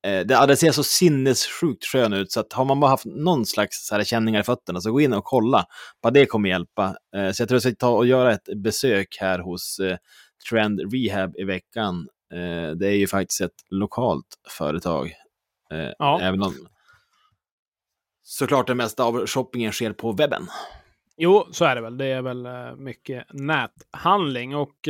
[0.05, 3.47] Eh, det, det ser så sinnessjukt skön ut, så att har man bara haft någon
[3.47, 5.67] slags så här, känningar i fötterna, så gå in och kolla.
[6.03, 6.97] Bara det kommer hjälpa.
[7.17, 9.97] Eh, så jag tror jag ska ta och göra ett besök här hos eh,
[10.51, 12.09] Trend Rehab i veckan.
[12.77, 14.27] det är ju faktiskt ett lokalt
[14.59, 15.13] företag.
[15.99, 16.21] ja.
[16.23, 16.69] Även om
[18.23, 20.47] såklart det mesta av shoppingen sker på webben.
[21.17, 21.99] Jo, så är det väl.
[21.99, 24.89] Det är väl mycket näthandling och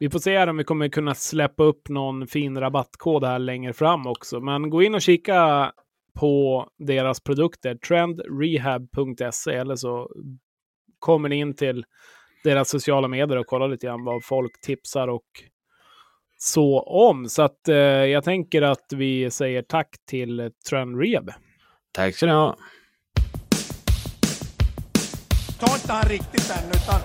[0.00, 4.06] vi får se om vi kommer kunna släppa upp någon fin rabattkod här längre fram
[4.06, 4.40] också.
[4.40, 5.72] Men gå in och kika
[6.14, 10.10] på deras produkter, trendrehab.se, eller så
[10.98, 11.84] kommer ni in till
[12.44, 15.26] deras sociala medier och kollar lite grann vad folk tipsar och
[16.36, 17.28] så om.
[17.28, 21.30] Så att eh, jag tänker att vi säger tack till Trend Rehab.
[21.92, 22.56] Tack ska ni ha.
[25.60, 27.00] Ta inte han riktigt än, utan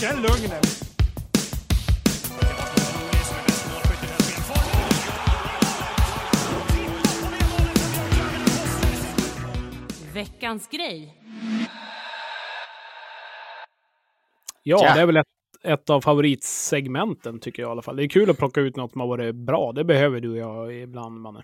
[0.00, 0.89] känn lugnet.
[10.14, 11.14] Veckans grej.
[14.62, 15.26] Ja, ja, det är väl ett,
[15.64, 17.96] ett av favoritsegmenten tycker jag i alla fall.
[17.96, 19.72] Det är kul att plocka ut något som har varit bra.
[19.72, 21.42] Det behöver du och jag ibland, Manne.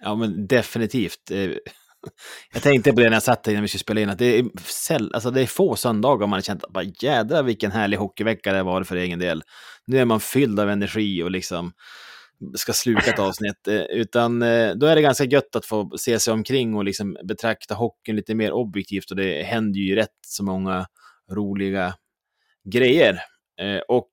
[0.00, 1.30] Ja, men definitivt.
[1.30, 1.38] Eh,
[2.52, 4.38] jag tänkte på det när jag satt här innan vi skulle spela in, att det
[4.38, 4.44] är,
[5.14, 8.62] alltså det är få söndagar man har känt att bara jädrar vilken härlig hockeyvecka det
[8.62, 9.42] varit för egen del.
[9.86, 11.72] Nu är man fylld av energi och liksom
[12.54, 16.18] ska sluka ett avsnitt, eh, utan eh, då är det ganska gött att få se
[16.18, 20.44] sig omkring och liksom betrakta hockeyn lite mer objektivt och det händer ju rätt så
[20.44, 20.86] många
[21.32, 21.94] roliga
[22.64, 23.20] grejer.
[23.60, 24.10] Eh, och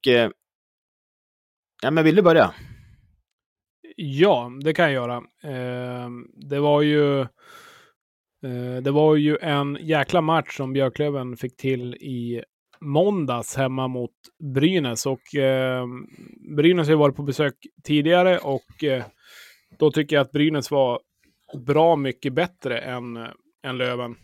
[1.81, 2.53] ja, men vill du börja?
[3.95, 5.23] Ja, det kan jag göra.
[6.33, 7.27] Det var ju
[8.81, 12.43] det var ju en jäkla match som Björklöven fick till i
[12.83, 14.11] måndags hemma mot
[14.53, 15.05] Brynäs.
[15.05, 15.85] Och eh,
[16.55, 19.03] Brynäs har ju varit på besök tidigare och eh,
[19.79, 20.99] då tycker jag att Brynäs var
[21.65, 23.27] bra mycket bättre än, äh,
[23.63, 24.15] än Löven.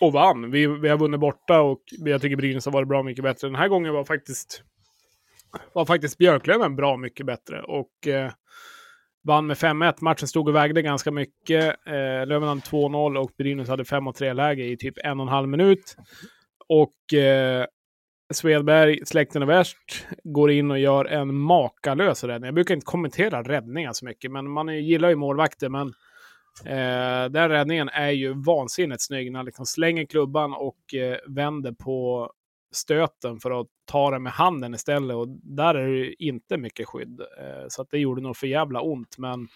[0.00, 0.50] Och vann.
[0.50, 3.48] Vi, vi har vunnit borta och jag tycker Brynäs har varit bra mycket bättre.
[3.48, 4.62] Den här gången var faktiskt,
[5.72, 7.62] var faktiskt Björklöven bra mycket bättre.
[7.62, 8.32] Och eh,
[9.26, 9.94] vann med 5-1.
[10.00, 11.86] Matchen stod och vägde ganska mycket.
[11.86, 15.48] Eh, Löven hade 2-0 och Brynäs hade 5-3 läge i typ en och en halv
[15.48, 15.96] minut.
[16.68, 17.66] Och eh,
[18.34, 22.46] Svedberg, släkten är värst, går in och gör en makalös räddning.
[22.46, 25.68] Jag brukar inte kommentera räddningar så mycket, men man gillar ju målvakter.
[25.68, 25.86] Men
[26.64, 31.72] eh, den räddningen är ju vansinnigt snygg när han liksom slänger klubban och eh, vänder
[31.72, 32.30] på
[32.74, 35.16] stöten för att ta den med handen istället.
[35.16, 37.20] Och där är det inte mycket skydd.
[37.20, 39.18] Eh, så att det gjorde nog för jävla ont.
[39.18, 39.48] Men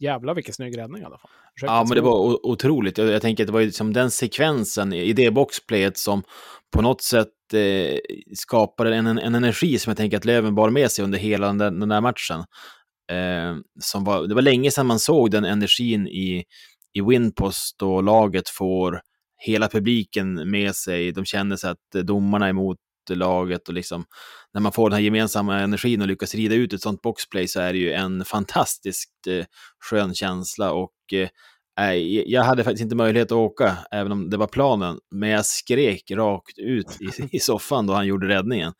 [0.00, 1.30] jävlar vilken snygg räddning i alla fall.
[1.54, 2.98] Försökte ja, men det var otroligt.
[2.98, 6.22] Jag, jag, tänker att det var ju liksom den sekvensen i det boxplayet som
[6.76, 7.98] på något sätt eh,
[8.34, 11.58] skapade en, en, energi som jag tänker att Löven bar med sig under hela den
[11.58, 12.38] där, den där matchen.
[13.10, 16.44] Eh, som var, det var länge sedan man såg den energin i,
[16.92, 19.00] i Winpost och laget får
[19.46, 21.12] hela publiken med sig.
[21.12, 22.78] De känner sig att domarna är emot
[23.10, 24.04] laget och liksom
[24.54, 27.60] när man får den här gemensamma energin och lyckas rida ut ett sånt boxplay så
[27.60, 29.44] är det ju en fantastiskt eh,
[29.90, 31.28] skön känsla och eh,
[32.26, 36.10] jag hade faktiskt inte möjlighet att åka, även om det var planen, men jag skrek
[36.10, 38.72] rakt ut i, i soffan då han gjorde räddningen.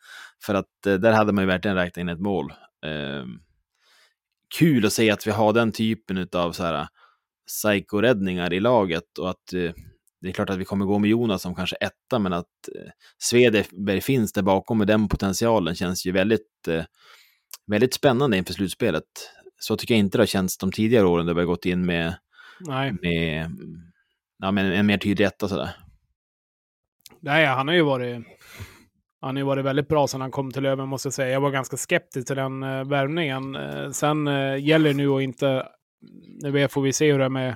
[0.45, 2.53] För att eh, där hade man ju verkligen räknat in ett mål.
[2.85, 3.25] Eh,
[4.57, 6.87] kul att se att vi har den typen av så här
[7.47, 9.71] psykoräddningar i laget och att eh,
[10.25, 12.91] det är klart att vi kommer gå med Jonas som kanske etta, men att eh,
[13.17, 16.83] Svedberg finns där bakom med den potentialen känns ju väldigt, eh,
[17.67, 19.03] väldigt spännande inför slutspelet.
[19.59, 21.85] Så tycker jag inte det har känts de tidigare åren då vi har gått in
[21.85, 22.15] med,
[22.59, 22.93] Nej.
[23.01, 23.51] med,
[24.37, 25.69] ja, med en mer tydlig etta sådär.
[27.19, 28.25] Nej, han har ju varit
[29.21, 31.29] han har ju varit väldigt bra sedan han kom till Löven måste jag säga.
[31.29, 33.55] Jag var ganska skeptisk till den uh, värvningen.
[33.55, 35.67] Uh, sen uh, gäller det nu att inte...
[36.41, 37.55] Nu får vi se hur det är med,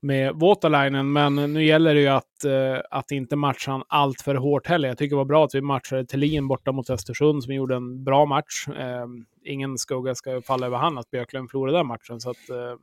[0.00, 4.34] med Waterlinen, men nu gäller det ju att, eh, att inte matcha han allt för
[4.34, 4.88] hårt heller.
[4.88, 8.04] Jag tycker det var bra att vi matchade Thelin borta mot Östersund som gjorde en
[8.04, 8.68] bra match.
[8.78, 12.20] Ehm, ingen skugga ska falla över han att Björklund förlorade den matchen.
[12.20, 12.74] Så att, eh,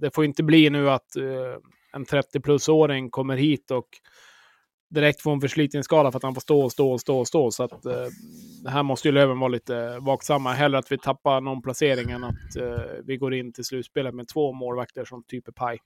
[0.00, 1.56] det får inte bli nu att eh,
[1.92, 3.88] en 30-plus-åring kommer hit och
[4.90, 7.50] direkt får en förslitningsskada för att han får stå och stå och stå och stå.
[7.50, 8.06] Så att eh,
[8.66, 10.52] här måste ju Löven vara lite vaksamma.
[10.52, 14.28] Hellre att vi tappar någon placering än att eh, vi går in till slutspelet med
[14.28, 15.78] två målvakter som typ är paj.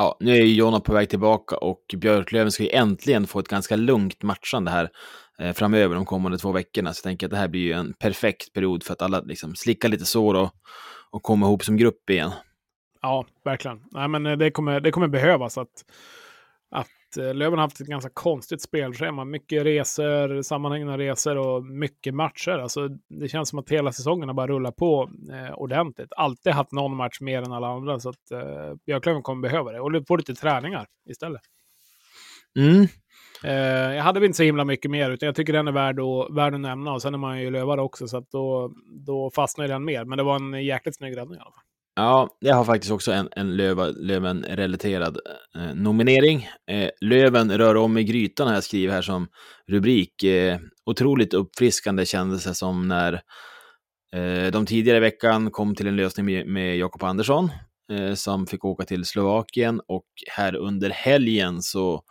[0.00, 3.48] Ja, nu är ju Jonna på väg tillbaka och Björklöven ska ju äntligen få ett
[3.48, 4.90] ganska lugnt matchande här
[5.38, 6.92] eh, framöver de kommande två veckorna.
[6.92, 9.54] Så jag tänker att det här blir ju en perfekt period för att alla liksom
[9.54, 10.50] slickar lite sår och,
[11.10, 12.30] och kommer ihop som grupp igen.
[13.02, 13.80] Ja, verkligen.
[13.90, 15.84] Nej, men eh, det kommer, det kommer behövas att
[16.70, 19.24] att Löven har haft ett ganska konstigt spelschema.
[19.24, 22.58] Mycket resor, sammanhängande resor och mycket matcher.
[22.58, 26.12] Alltså, det känns som att hela säsongen har bara rullat på eh, ordentligt.
[26.16, 28.00] Alltid haft någon match mer än alla andra.
[28.00, 29.80] Så att eh, Björklöven kommer behöva det.
[29.80, 31.42] Och få lite träningar istället.
[32.58, 32.86] Mm.
[33.44, 36.36] Eh, jag hade inte så himla mycket mer, utan jag tycker den är värd att,
[36.36, 36.92] värd att nämna.
[36.92, 38.72] Och sen är man ju lövare också, så att då,
[39.06, 40.04] då fastnar den mer.
[40.04, 41.62] Men det var en jäkligt snygg räddning i alla fall.
[41.98, 45.18] Ja, jag har faktiskt också en, en Löven-relaterad
[45.56, 46.48] eh, nominering.
[46.70, 49.28] Eh, Löven rör om i grytan har jag skrivit här som
[49.68, 50.22] rubrik.
[50.22, 53.12] Eh, otroligt uppfriskande kändes det som när
[54.14, 57.50] eh, de tidigare i veckan kom till en lösning med, med Jakob Andersson
[57.92, 62.02] eh, som fick åka till Slovakien och här under helgen så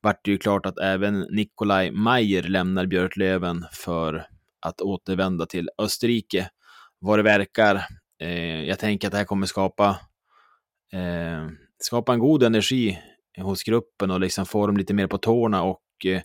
[0.00, 4.26] vart det ju klart att även Nikolaj Mayer lämnar Björklöven för
[4.66, 6.48] att återvända till Österrike.
[6.98, 7.86] Vad det verkar
[8.22, 10.00] eh, jag tänker att det här kommer skapa,
[10.92, 12.98] eh, skapa en god energi
[13.38, 16.20] hos gruppen och liksom få dem lite mer på tårna och eh,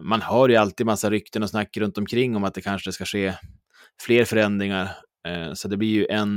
[0.00, 3.04] man hör ju alltid massa rykten och snack runt omkring om att det kanske ska
[3.04, 3.34] ske
[4.00, 4.90] fler förändringar.
[5.28, 6.36] Eh, så det blir ju en,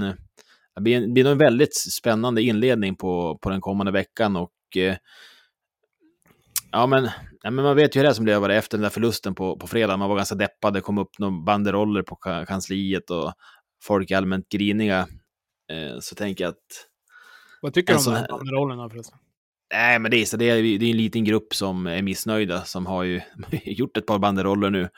[0.75, 4.95] det blir, en, blir en väldigt spännande inledning på, på den kommande veckan och eh,
[6.71, 7.10] Ja, men,
[7.43, 9.58] ja, men man vet ju hur det är som blev efter den där förlusten på,
[9.58, 9.97] på fredag.
[9.97, 12.15] Man var ganska deppad, det kom upp några banderoller på
[12.47, 13.34] kansliet och
[13.83, 15.07] folk är allmänt griniga,
[15.71, 16.87] eh, så tänker jag att...
[17.61, 19.17] Vad tycker du om de här rollerna förresten?
[19.73, 22.63] Nej, men det är, så det, är, det är en liten grupp som är missnöjda,
[22.63, 23.21] som har ju
[23.63, 24.89] gjort ett par banderoller nu.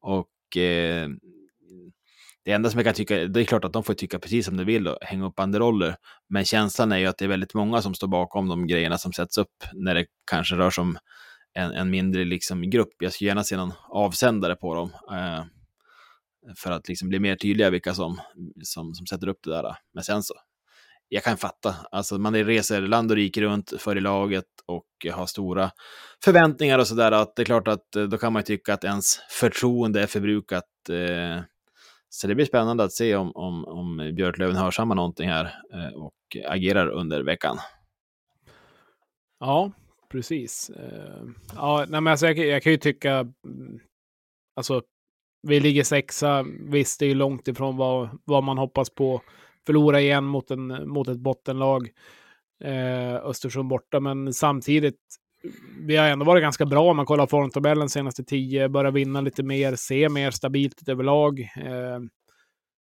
[0.00, 1.08] Och eh,
[2.44, 4.56] det enda som jag kan tycka, det är klart att de får tycka precis som
[4.56, 5.96] de vill och hänga upp banderoller.
[6.28, 9.12] Men känslan är ju att det är väldigt många som står bakom de grejerna som
[9.12, 10.98] sätts upp när det kanske rör sig om
[11.54, 12.94] en, en mindre liksom, grupp.
[12.98, 14.90] Jag skulle gärna se någon avsändare på dem.
[15.10, 15.44] Eh,
[16.56, 18.20] för att liksom bli mer tydliga vilka som,
[18.62, 19.76] som, som sätter upp det där.
[19.94, 20.34] Men sen så,
[21.08, 25.26] jag kan fatta, alltså man reser land och rike runt för i laget och har
[25.26, 25.70] stora
[26.24, 29.16] förväntningar och sådär, att det är klart att eh, då kan man tycka att ens
[29.30, 30.64] förtroende är förbrukat.
[30.90, 31.42] Eh.
[32.08, 36.14] Så det blir spännande att se om, om, om Björklöven hörsammar någonting här eh, och
[36.48, 37.58] agerar under veckan.
[39.40, 39.72] Ja,
[40.08, 40.70] precis.
[41.54, 43.80] Ja, nej, men alltså jag, jag kan ju tycka, mm,
[44.56, 44.82] alltså
[45.42, 46.44] vi ligger sexa.
[46.60, 49.22] Visst, det är långt ifrån vad, vad man hoppas på.
[49.66, 51.88] Förlora igen mot, en, mot ett bottenlag.
[52.64, 55.00] Eh, Östersund borta, men samtidigt.
[55.80, 58.68] Vi har ändå varit ganska bra om man kollar formtabellen senaste tio.
[58.68, 61.40] Börjar vinna lite mer, se mer stabilt överlag.
[61.40, 62.00] Eh,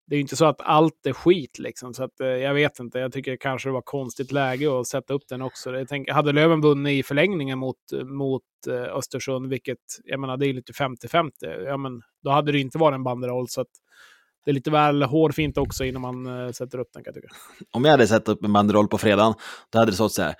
[0.06, 2.78] det är ju inte så att allt är skit liksom, så att eh, jag vet
[2.78, 2.98] inte.
[2.98, 5.70] Jag tycker kanske det var konstigt läge att sätta upp den också.
[5.70, 10.46] Jag tänk, hade Löven vunnit i förlängningen mot, mot eh, Östersund, vilket jag menar, det
[10.46, 11.30] är lite 50-50,
[11.64, 13.48] ja men då hade det inte varit en banderoll.
[13.48, 13.70] Så att
[14.44, 17.34] det är lite väl hårfint också innan man eh, sätter upp den kan jag tycka.
[17.72, 19.34] Om jag hade satt upp en banderoll på fredagen,
[19.72, 20.34] då hade det stått så här,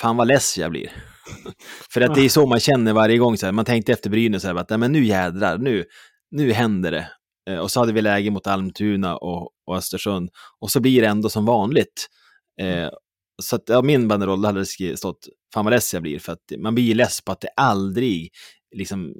[0.00, 0.92] fan vad less jag blir.
[1.90, 4.42] För att det är så man känner varje gång, så här, man tänkte efter Brynäs,
[4.42, 5.84] så här, att men nu jädrar, nu,
[6.30, 7.10] nu händer det.
[7.48, 10.30] Eh, och så hade vi läge mot Almtuna och, och Östersund.
[10.58, 12.08] Och så blir det ändå som vanligt.
[12.60, 12.88] Eh,
[13.42, 16.52] så att ja, min banderoll hade det stått fan vad less jag blir, för att
[16.58, 18.30] man blir less på att det aldrig
[18.76, 19.14] liksom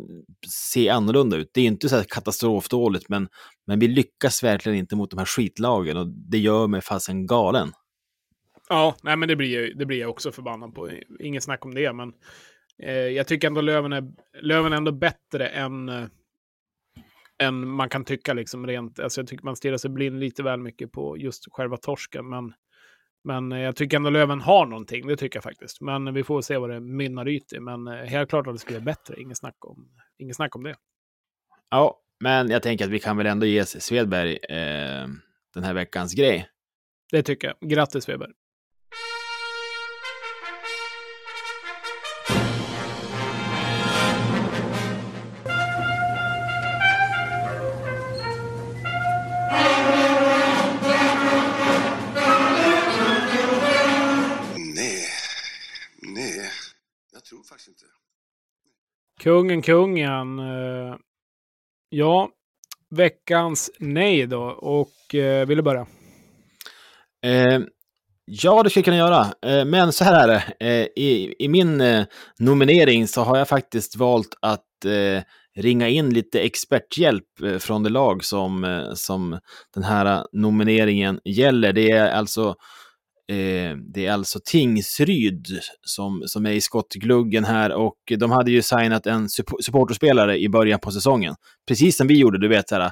[0.73, 1.51] ser annorlunda ut.
[1.55, 3.29] Det är inte så här katastrofdåligt, men,
[3.67, 7.73] men vi lyckas verkligen inte mot de här skitlagen och det gör mig fasen galen.
[8.69, 10.91] Ja, nej, men det blir, det blir jag också förbannad på.
[11.21, 12.13] Inget snack om det, men
[12.83, 14.05] eh, jag tycker ändå Löven är,
[14.43, 16.05] Löven är ändå bättre än, eh,
[17.43, 19.01] än man kan tycka liksom rent.
[19.01, 22.53] Alltså jag tycker man stirrar sig blind lite väl mycket på just själva torsken, men
[23.25, 25.81] men jag tycker ändå Löven har någonting, det tycker jag faktiskt.
[25.81, 27.61] Men vi får se vad det mynnar ut i.
[27.61, 30.63] Men eh, helt klart att det skulle bli bättre, inget snack om, inget snack om
[30.63, 30.77] det.
[31.71, 35.09] Ja, men jag tänker att vi kan väl ändå ge Svedberg eh,
[35.55, 36.49] den här veckans grej.
[37.11, 37.71] Det tycker jag.
[37.71, 38.09] Grattis
[57.45, 57.91] Svedberg.
[59.21, 60.39] Kungen, kungen.
[60.39, 60.97] Eh,
[61.89, 62.31] ja,
[62.91, 64.43] veckans nej då.
[64.51, 65.87] Och eh, vill du börja?
[67.25, 67.61] Eh,
[68.25, 69.27] ja, det skulle jag kunna göra.
[69.59, 70.67] Eh, men så här är det.
[70.67, 72.05] Eh, i, I min eh,
[72.39, 74.65] nominering så har jag faktiskt valt att
[75.57, 77.25] ringa in lite experthjälp
[77.59, 79.39] från det lag som, som
[79.75, 81.73] den här nomineringen gäller.
[81.73, 82.55] Det är alltså
[83.33, 85.47] Eh, det är alltså Tingsryd
[85.83, 89.29] som, som är i skottgluggen här och de hade ju signat en
[89.61, 91.35] supporterspelare i början på säsongen.
[91.69, 92.91] Precis som vi gjorde, du vet, så här,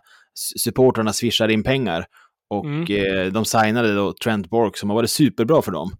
[0.59, 2.07] supporterna swishar in pengar.
[2.51, 3.27] Och mm.
[3.27, 5.91] eh, de signade då Trent Bork som har varit superbra för dem.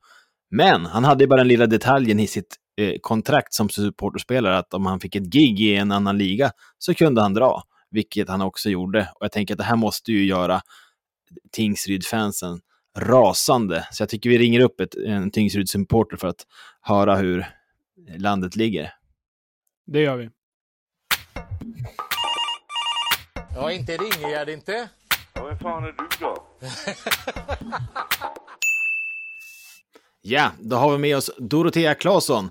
[0.51, 4.87] Men han hade bara den lilla detaljen i sitt eh, kontrakt som supporterspelare att om
[4.87, 8.71] han fick ett gig i en annan liga så kunde han dra, vilket han också
[8.71, 9.01] gjorde.
[9.01, 10.61] Och jag tänker att det här måste ju göra
[11.57, 12.61] Tingsryd-fansen
[12.97, 13.89] rasande.
[13.93, 16.47] Så jag tycker vi ringer upp ett, en Tingsryd-supporter för att
[16.81, 17.47] höra hur
[18.19, 18.93] landet ligger.
[19.87, 20.31] Det gör vi.
[23.55, 24.89] Ja, inte ringer det inte.
[25.35, 26.47] Ja, vem fan är du då?
[30.23, 32.51] ja, då har vi med oss Dorotea Claesson.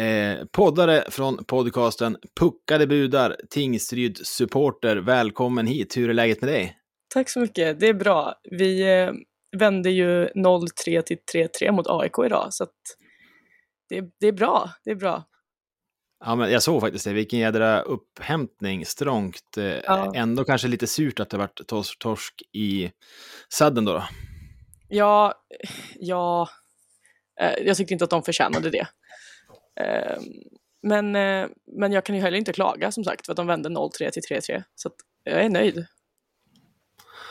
[0.00, 4.96] Eh, poddare från podcasten Puckade budar, Tingsryd supporter.
[4.96, 5.96] Välkommen hit.
[5.96, 6.76] Hur är läget med dig?
[7.14, 7.80] Tack så mycket.
[7.80, 8.34] Det är bra.
[8.50, 9.12] Vi eh,
[9.56, 12.46] vände ju 0-3 till 3-3 mot AIK idag.
[12.50, 12.66] Så
[13.88, 15.24] det, det, är bra, det är bra.
[16.24, 17.12] Ja, men jag såg faktiskt det.
[17.12, 18.86] Vilken jädra upphämtning.
[18.86, 19.56] Strångt.
[19.58, 20.12] Eh, ja.
[20.14, 22.90] Ändå kanske lite surt att det varit tors torsk i
[23.48, 24.04] sadden då, då.
[24.88, 25.34] Ja,
[25.94, 26.48] ja.
[27.40, 28.86] Eh, jag tyckte inte att de förtjänade det.
[29.80, 30.22] Ehm,
[30.82, 33.68] men, eh, men jag kan ju heller inte klaga som sagt för att de vände
[33.68, 34.62] 0-3 till 3-3.
[34.74, 34.90] Så
[35.24, 35.86] jag är nöjd.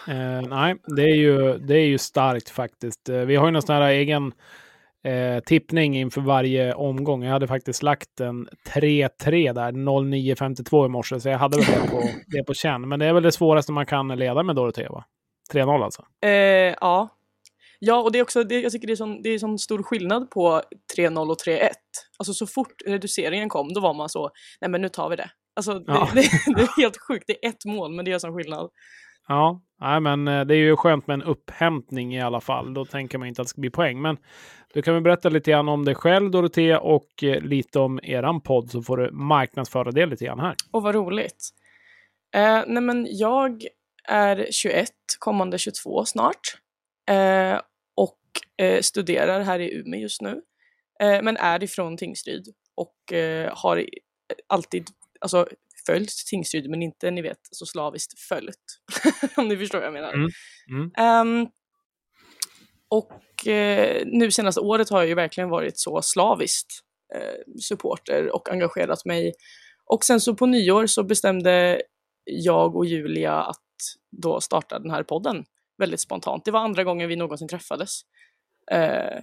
[0.08, 3.10] Eh, nej, det är, ju, det är ju starkt faktiskt.
[3.10, 4.34] Eh, vi har ju någon sån här egen
[5.04, 7.24] eh, tippning inför varje omgång.
[7.24, 11.92] Jag hade faktiskt lagt en 3-3 där, 09.52 i morse, så jag hade väl det
[11.92, 12.90] på, det på känn.
[12.90, 15.06] Men det är väl det svåraste man kan leda med Dorotea, va?
[15.54, 16.06] 3-0 alltså?
[16.22, 16.30] Eh,
[16.82, 17.10] ja.
[17.80, 19.84] Ja, och det är också, det, jag tycker det är, sån, det är sån stor
[19.84, 20.62] skillnad på
[20.98, 21.70] 3-0 och 3-1.
[22.20, 24.30] Alltså så fort reduceringen kom, då var man så,
[24.62, 25.30] nej men nu tar vi det.
[25.56, 26.10] Alltså det, ja.
[26.16, 26.22] det,
[26.56, 28.70] det är helt sjukt, det är ett mål, men det gör sån skillnad.
[29.28, 32.74] Ja, nej, men eh, det är ju skönt med en upphämtning i alla fall.
[32.74, 34.02] Då tänker man inte att det ska bli poäng.
[34.02, 34.18] Men
[34.74, 38.42] du kan väl berätta lite grann om dig själv, Dorotea, och eh, lite om eran
[38.42, 40.56] podd så får du marknadsföra det lite grann här.
[40.72, 41.50] Och vad roligt.
[42.36, 43.64] Eh, nej, men jag
[44.08, 46.58] är 21, kommande 22 snart.
[47.10, 47.60] Eh,
[47.96, 48.20] och
[48.66, 50.42] eh, studerar här i Umeå just nu.
[51.02, 53.86] Eh, men är ifrån Tingsryd och eh, har
[54.48, 54.88] alltid
[55.20, 55.48] alltså,
[55.86, 58.58] följt Tingsryd men inte ni vet så slaviskt följt.
[59.38, 60.14] Om ni förstår vad jag menar.
[60.14, 60.30] Mm.
[60.70, 61.42] Mm.
[61.42, 61.50] Um,
[62.90, 66.72] och eh, nu senaste året har jag ju verkligen varit så slaviskt
[67.16, 69.34] eh, supporter och engagerat mig.
[69.86, 71.82] Och sen så på nyår så bestämde
[72.26, 73.58] jag och Julia att
[74.12, 75.46] då starta den här podden
[75.78, 76.46] väldigt spontant.
[76.46, 78.02] Det var andra gången vi någonsin träffades.
[78.72, 79.20] Eh,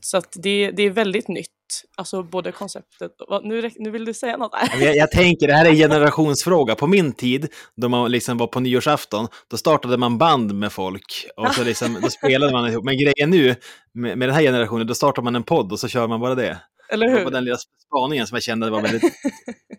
[0.00, 1.55] så att det, det är väldigt nytt.
[1.96, 3.44] Alltså både konceptet och...
[3.44, 4.52] Nu, nu vill du säga något?
[4.80, 6.74] Jag, jag tänker, det här är en generationsfråga.
[6.74, 11.26] På min tid, då man liksom var på nyårsafton, då startade man band med folk
[11.36, 12.84] och så liksom, då spelade man ihop.
[12.84, 13.54] Men grejen nu,
[13.94, 16.34] med, med den här generationen, då startar man en podd och så kör man bara
[16.34, 16.58] det.
[16.88, 17.18] Eller hur?
[17.18, 19.02] Det var den lilla spaningen som jag kände var väldigt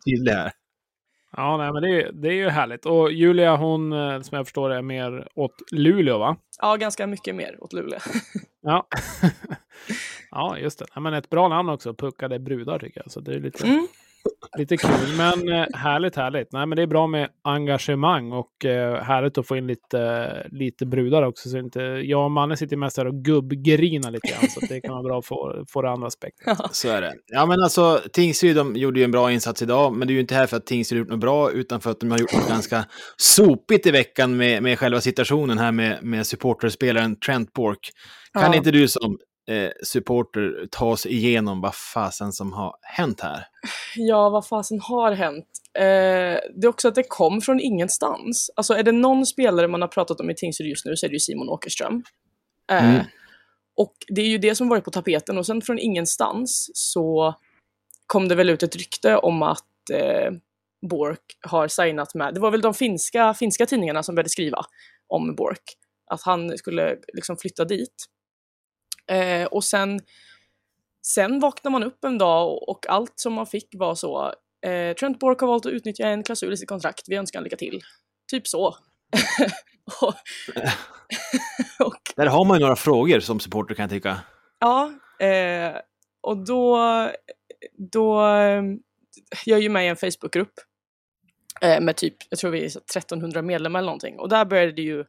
[0.05, 0.51] tydlig här.
[1.31, 2.85] Ja, nej, men det, det är ju härligt.
[2.85, 6.37] Och Julia, hon eh, som jag förstår är mer åt Luleå, va?
[6.61, 7.99] Ja, ganska mycket mer åt Luleå.
[8.61, 8.87] ja.
[10.31, 10.85] ja, just det.
[10.93, 13.11] Ja, men ett bra namn också, Puckade brudar tycker jag.
[13.11, 13.67] Så det är lite...
[13.67, 13.87] Mm.
[14.57, 16.51] Lite kul, men eh, härligt, härligt.
[16.51, 20.85] Nej, men det är bra med engagemang och eh, härligt att få in lite, lite
[20.85, 21.49] brudar också.
[21.49, 24.91] Så inte, jag och Manne sitter mest här och gubbgrinar lite grann, så det kan
[24.91, 26.55] vara bra att få, få det andra aspekten.
[26.71, 27.13] Så är det.
[27.25, 30.21] Ja, men alltså Tingsryd de gjorde ju en bra insats idag, men det är ju
[30.21, 32.33] inte här för att Tingsryd har gjort något bra, utan för att de har gjort
[32.33, 32.85] något ganska
[33.17, 37.79] sopigt i veckan med, med själva situationen här med, med supporterspelaren Trent Bork.
[38.39, 38.57] Kan Ja.
[38.57, 43.45] inte du som eh, supporter ta oss igenom vad fasen som har hänt här?
[43.95, 45.47] Ja, vad fasen har hänt?
[45.73, 45.83] Eh,
[46.55, 48.51] det är också att det kom från ingenstans.
[48.55, 51.09] Alltså är det någon spelare man har pratat om i Tingsryd just nu så är
[51.09, 52.03] det ju Simon Åkerström.
[52.71, 53.05] Eh, Mm.
[53.77, 57.35] Och det är ju det som varit på tapeten och sen från ingenstans så
[58.07, 60.31] kom det väl ut ett rykte om att eh,
[60.89, 64.65] Bork har signat med, det var väl de finska, finska tidningarna som började skriva
[65.07, 65.63] om Bork,
[66.11, 68.05] att han skulle liksom flytta dit.
[69.11, 69.99] Eh, och sen,
[71.05, 74.33] sen vaknade man upp en dag och, och allt som man fick var så,
[74.65, 77.57] eh, Trent Bork har valt att utnyttja en klausul i sitt kontrakt, vi önskar lycka
[77.57, 77.81] till.
[78.31, 78.67] Typ så.
[80.01, 80.13] och,
[81.87, 84.19] och Där har man ju några frågor som supporter kan jag tycka.
[84.59, 84.91] Ja,
[85.25, 85.75] eh,
[86.21, 86.77] och då,
[87.91, 88.63] då eh,
[89.45, 90.53] jag är ju med i en Facebookgrupp
[91.61, 94.19] eh, med typ, jag tror vi är så 1300 medlemmar eller någonting.
[94.19, 95.05] Och där började det ju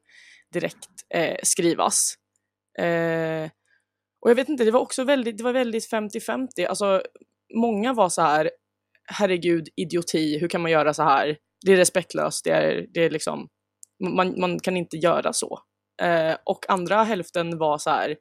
[0.52, 2.14] direkt eh, skrivas.
[2.78, 3.50] Eh,
[4.20, 6.66] och jag vet inte, det var också väldigt, det var väldigt 50-50.
[6.68, 7.02] Alltså,
[7.54, 8.50] många var så här,
[9.04, 11.36] herregud, idioti, hur kan man göra så här?
[11.66, 13.48] Det är respektlöst, det är, det är liksom,
[14.16, 15.58] man, man kan inte göra så.
[16.02, 18.16] Eh, och andra hälften var så här,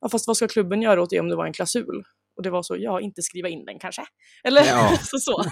[0.00, 2.02] ja fast vad ska klubben göra åt det om det var en klausul?
[2.36, 4.02] Och det var så, ja inte skriva in den kanske.
[4.44, 4.96] Eller Ja.
[5.02, 5.44] så, så.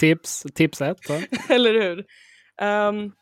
[0.00, 0.98] Tips, tips ett.
[1.50, 2.04] Eller hur?
[2.62, 3.12] Ehm,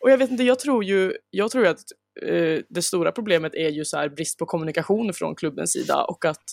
[0.00, 1.84] och jag vet inte, jag tror ju, jag tror ju att
[2.22, 6.24] eh, det stora problemet är ju så här brist på kommunikation från klubbens sida och
[6.24, 6.44] att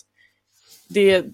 [0.88, 1.24] det,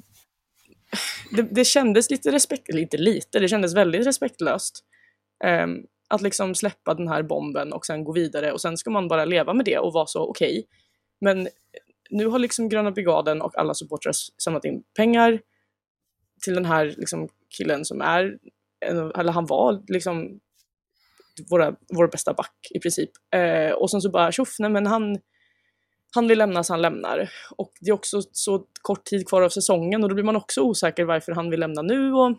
[1.37, 4.85] det, det kändes lite respekt, eller inte lite, det kändes väldigt respektlöst.
[5.45, 9.09] ehm, att liksom släppa den här bomben och sen gå vidare och sen ska man
[9.09, 10.66] bara leva med det och vara så okej.
[11.20, 11.49] Men
[12.11, 14.12] nu har liksom Gröna Brigaden och alla supportrar
[14.43, 15.41] samlat in pengar
[16.43, 18.39] till den här liksom killen som är,
[19.18, 20.41] eller han var liksom
[21.51, 23.11] våra, vår bästa back i princip.
[23.34, 25.18] Eh, och sen så bara tjoff, nej men han,
[26.14, 27.30] han vill lämna så han lämnar.
[27.57, 30.61] Och det är också så kort tid kvar av säsongen och då blir man också
[30.61, 32.12] osäker varför han vill lämna nu.
[32.12, 32.39] Och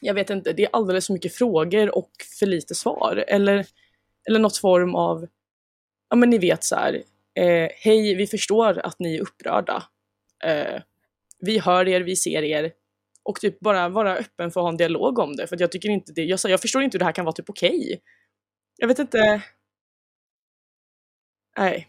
[0.00, 3.24] jag vet inte, det är alldeles för mycket frågor och för lite svar.
[3.28, 3.66] Eller,
[4.28, 5.26] eller något form av,
[6.10, 7.02] ja men ni vet så här,
[7.34, 9.82] eh, hej vi förstår att ni är upprörda.
[10.44, 10.82] Eh,
[11.38, 12.72] vi hör er, vi ser er.
[13.28, 15.46] Och typ bara vara öppen för att ha en dialog om det.
[15.46, 17.50] För jag tycker inte det, jag, jag förstår inte hur det här kan vara typ
[17.50, 18.00] okej.
[18.76, 19.42] Jag vet inte.
[21.58, 21.88] Nej.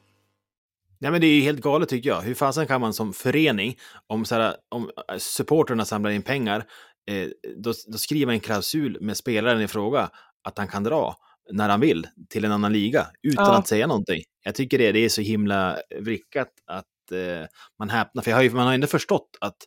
[1.00, 2.22] Nej, men det är ju helt galet tycker jag.
[2.22, 3.78] Hur fasen kan man som förening,
[4.08, 6.66] om, så här, om äh, supporterna samlar in pengar,
[7.12, 7.28] eh,
[7.58, 10.10] då, då skriver en klausul med spelaren i fråga
[10.44, 11.16] att han kan dra
[11.52, 13.58] när han vill till en annan liga utan Ja.
[13.58, 14.22] att säga någonting.
[14.44, 17.48] Jag tycker det, det är så himla vrickat att eh,
[17.80, 18.24] man häpnar.
[18.24, 19.58] För har ju, man har ju ändå förstått att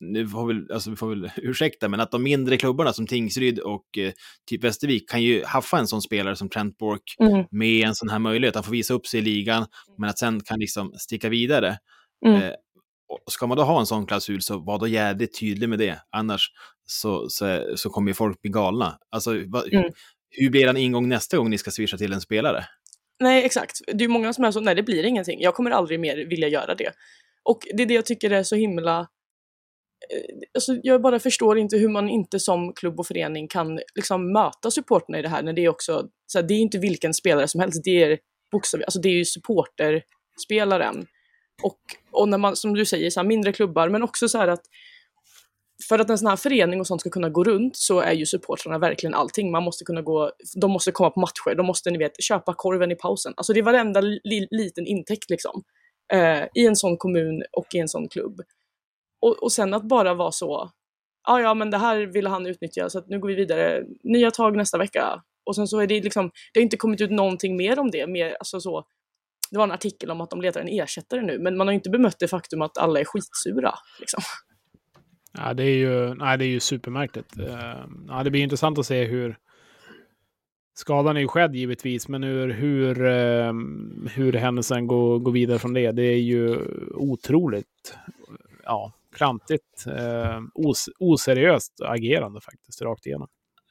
[0.00, 3.58] nu får väl, alltså vi får väl ursäkta, men att de mindre klubbarna som Tingsryd
[3.58, 4.12] och eh,
[4.50, 7.44] typ Västervik kan ju haffa en sån spelare som Trent Bork Mm.
[7.50, 8.54] med en sån här möjlighet.
[8.54, 9.66] Han får visa upp sig i ligan,
[9.98, 11.78] men att sen kan liksom sticka vidare.
[12.26, 12.42] Mm.
[12.42, 12.50] Eh,
[13.08, 15.98] och ska man då ha en sån klausul så var då jävligt tydlig med det.
[16.10, 16.50] Annars
[16.86, 18.98] så, så, så kommer ju folk bli galna.
[19.10, 19.90] Alltså, va, Mm.
[20.30, 22.64] hur blir en ingång nästa gång ni ska swisha till en spelare?
[23.20, 23.80] Nej, exakt.
[23.94, 25.40] Det är många som är så, nej det blir ingenting.
[25.40, 26.92] Jag kommer aldrig mer vilja göra det.
[27.42, 29.06] Och det är det jag tycker är så himla...
[30.14, 34.32] Eh, alltså, jag bara förstår inte hur man inte som klubb och förening kan liksom
[34.32, 37.14] möta supporterna i det här när det är också, så här, det är inte vilken
[37.14, 38.18] spelare som helst, det är
[38.52, 41.06] bokstavligt, alltså det är ju supporterspelaren.
[41.62, 41.78] Och,
[42.12, 44.62] och när man, som du säger, så här, mindre klubbar, men också så här att
[45.88, 48.26] för att en sån här förening och sånt ska kunna gå runt så är ju
[48.26, 49.50] supportrarna verkligen allting.
[49.50, 52.90] Man måste kunna gå, de måste komma på matcher, de måste ni vet, köpa korven
[52.90, 53.34] i pausen.
[53.36, 55.62] Alltså det är varenda li, liten intäkt liksom.
[56.12, 58.42] Eh, I en sån kommun och i en sån klubb.
[59.20, 60.70] Och, och sen att bara vara så,
[61.26, 64.30] ja ja men det här ville han utnyttja så att nu går vi vidare, nya
[64.30, 65.22] tag nästa vecka.
[65.44, 68.06] Och sen så är det liksom, det har inte kommit ut någonting mer om det.
[68.06, 68.84] Mer, alltså så,
[69.50, 71.78] det var en artikel om att de letar en ersättare nu, men man har ju
[71.78, 73.74] inte bemött det faktum att alla är skitsura.
[74.00, 74.22] Liksom.
[75.32, 77.38] Ja, det är ju, nej, det är ju supermärkligt.
[77.38, 79.38] Eh, ja, det blir intressant att se hur...
[80.74, 83.52] Skadan är ju skedd givetvis, men hur, hur, eh,
[84.14, 86.56] hur händelsen går, går vidare från det, det är ju
[86.94, 87.96] otroligt
[88.64, 93.28] ja, klantigt, eh, os, oseriöst agerande faktiskt, rakt igenom.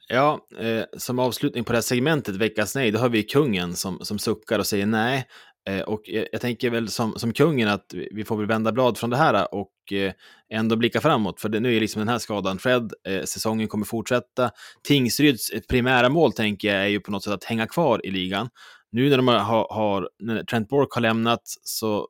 [0.08, 3.98] Ja, eh, som avslutning på det här segmentet, veckans nej, då har vi kungen som,
[4.02, 5.26] som suckar och säger nej.
[5.68, 8.72] Eh, och jag, jag tänker väl som, som kungen att vi vi får väl vända
[8.72, 10.12] blad från det här och eh,
[10.52, 11.40] ändå blicka framåt.
[11.40, 14.50] För det, nu är liksom den här skadan Fred, eh, säsongen kommer fortsätta.
[14.82, 18.48] Tingsryds primära mål tänker jag är ju på något sätt att hänga kvar i ligan.
[18.90, 22.08] Nu när, de har, har, när Trent Bork har lämnat så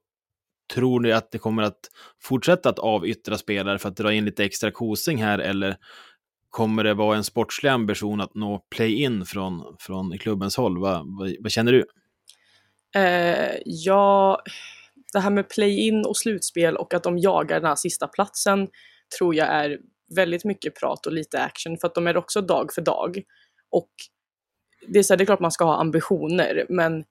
[0.75, 1.81] tror ni att det kommer att
[2.23, 5.77] fortsätta att avyttra spelare för att dra in lite extra kosing här eller
[6.51, 10.79] kommer det vara en sportslig ambition att nå play-in från, från klubbens håll?
[10.79, 11.85] Vad, vad, vad känner du?
[13.01, 14.43] Eh, ja,
[15.13, 18.69] det här med play-in och slutspel och att de jagar den här sista platsen
[19.19, 19.79] tror jag är
[20.17, 23.23] väldigt mycket prat och lite action för att de är också dag för dag.
[23.71, 23.91] Och
[24.89, 27.05] det är, så här, det är klart man ska ha ambitioner men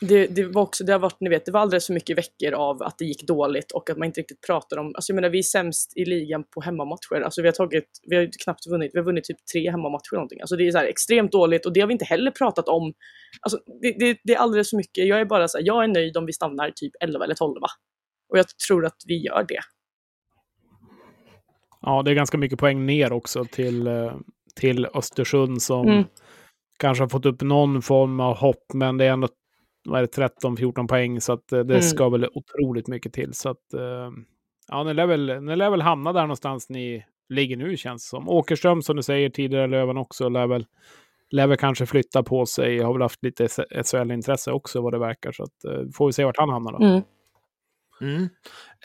[0.00, 2.52] det, det var också, det har varit, ni vet, det var alldeles för mycket veckor
[2.52, 5.28] av att det gick dåligt och att man inte riktigt pratar om, alltså jag menar
[5.28, 8.90] vi är sämst i ligan på hemmamatcher, alltså vi har tagit, vi har knappt vunnit,
[8.94, 11.66] vi har vunnit typ tre hemmamatcher eller någonting, alltså det är så här extremt dåligt
[11.66, 12.92] och det har vi inte heller pratat om,
[13.40, 15.88] alltså det, det, det är alldeles för mycket, jag är bara så här, jag är
[15.88, 17.56] nöjd om vi stannar typ 11 eller 12
[18.28, 19.60] och jag tror att vi gör det.
[21.80, 24.12] Ja, det är ganska mycket poäng ner också till, eh,
[24.54, 26.04] till Östersund som Mm.
[26.78, 29.28] kanske har fått upp någon form av hopp, men det är ändå
[29.88, 31.82] 13-14 poäng, så att eh, det Mm.
[31.82, 33.34] ska väl otroligt mycket till.
[33.34, 34.10] Så att, eh,
[34.68, 38.28] ja, ni lär, väl, ni lär väl hamna där någonstans ni ligger nu, känns som.
[38.28, 40.66] Åkerström, som du säger, tidigare Löven också, lär väl,
[41.30, 42.78] lär väl kanske flytta på sig.
[42.82, 43.48] Har väl haft lite
[43.84, 45.32] SHL-intresse också, vad det verkar.
[45.32, 46.84] Så att, eh, får vi se vart han hamnar då.
[46.84, 47.02] Mm.
[48.00, 48.28] Mm.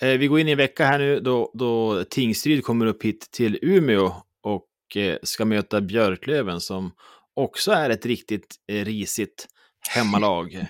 [0.01, 3.31] Eh, vi går in i en vecka här nu då, då Tingsryd kommer upp hit
[3.31, 6.91] till Umeå och eh, ska möta Björklöven som
[7.33, 9.47] också är ett riktigt eh, risigt
[9.89, 10.53] hemmalag.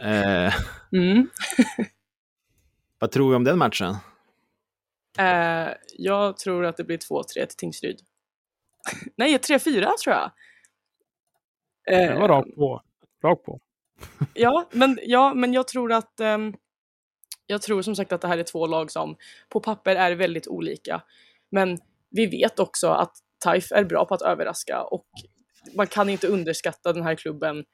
[0.00, 0.54] eh,
[0.92, 1.28] Mm.
[2.98, 3.96] vad tror vi om den matchen?
[5.18, 5.68] Eh,
[5.98, 8.00] jag tror att det blir 2-3 till Tingsryd.
[9.16, 10.30] Nej, 3-4 tror jag.
[11.90, 12.82] Eh, Det var rakt på.
[13.22, 13.60] Rakt på.
[14.34, 16.54] Ja, men, ja, men jag tror att ehm,
[17.46, 19.16] jag tror som sagt att det här är två lag som
[19.48, 21.02] på papper är väldigt olika.
[21.50, 21.78] Men
[22.10, 25.06] vi vet också att Taif är bra på att överraska och
[25.76, 27.64] man kan inte underskatta den här klubben.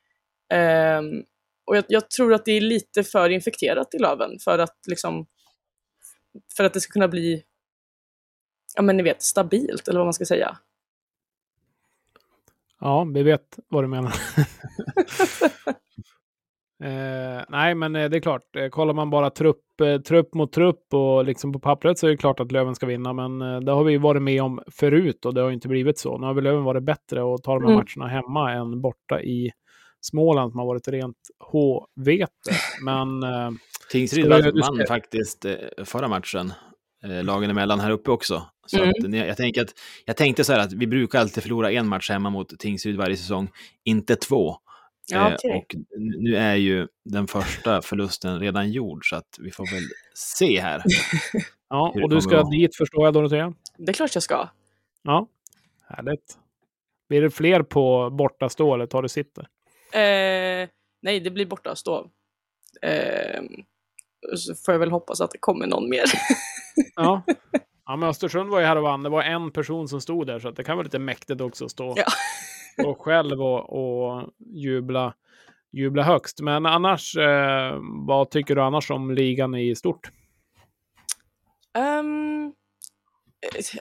[0.52, 1.22] Ehm,
[1.66, 5.26] och jag, jag tror att det är lite för infekterat i Löven för att liksom
[6.56, 7.42] för att det ska kunna bli
[8.76, 10.58] ja men ni vet stabilt eller vad man ska säga.
[12.80, 14.12] Ja, vi vet vad du menar.
[16.84, 18.56] eh, nej, men eh, det är klart.
[18.56, 22.10] Eh, kollar man bara trupp, eh, trupp mot trupp och liksom på pappret så är
[22.10, 23.12] det klart att Löven ska vinna.
[23.12, 26.18] Men eh, det har vi varit med om förut och det har inte blivit så.
[26.18, 27.84] Nu har väl Löven varit bättre och tar de här Mm.
[27.84, 29.50] matcherna hemma än borta i
[30.04, 32.32] Småland som har varit rent H-vete.
[32.82, 33.50] Men eh,
[33.90, 36.52] Tingsryd vann ska- faktiskt eh, förra matchen,
[37.04, 38.42] eh, lagen emellan här uppe också.
[38.66, 38.88] Så Mm.
[38.90, 39.70] att, jag, tänker att,
[40.04, 43.16] jag tänkte så här att vi brukar alltid förlora en match hemma mot Tingsryd varje
[43.16, 43.48] säsong,
[43.84, 44.56] inte två.
[45.12, 45.50] Ja, Eh, okej.
[45.56, 45.74] och
[46.22, 49.82] nu är ju den första förlusten redan gjord, så att vi får väl
[50.14, 50.82] se här.
[51.68, 52.50] ja, och du ska vara.
[52.50, 53.52] dit förstår jag Dorotea.
[53.78, 54.48] Det är klart jag ska.
[55.02, 55.28] Ja,
[55.88, 56.38] härligt.
[57.08, 59.46] Blir det fler på bortastå eller tar du sitter?
[59.94, 60.68] Eh,
[61.02, 62.10] nej, det blir borta stå.
[62.82, 63.42] Eh,
[64.36, 66.04] så får jag väl hoppas att det kommer någon mer.
[66.96, 67.22] Ja.
[67.86, 69.02] ja, men Östersund var ju här och vann.
[69.02, 71.64] Det var en person som stod där, så att det kan vara lite mäktigt också
[71.64, 72.04] att stå, Ja.
[72.82, 75.14] stå själv och, och jubla,
[75.72, 76.40] jubla högst.
[76.40, 80.10] Men annars, eh, vad tycker du annars om ligan i stort?
[81.76, 82.02] Eh,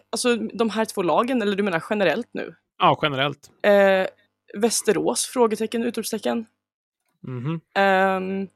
[0.09, 2.55] alltså de här två lagen, eller du menar generellt nu?
[2.77, 3.51] Ja, generellt.
[3.63, 4.07] Eh,
[4.57, 5.25] Västerås?
[5.25, 6.45] Frågetecken, utropstecken.
[7.21, 7.61] Mhm.
[7.73, 8.47] Ehm,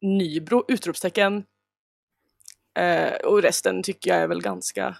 [0.00, 0.64] Nybro?
[0.68, 1.44] Utropstecken.
[2.78, 4.96] Eh, och resten tycker jag är väl ganska...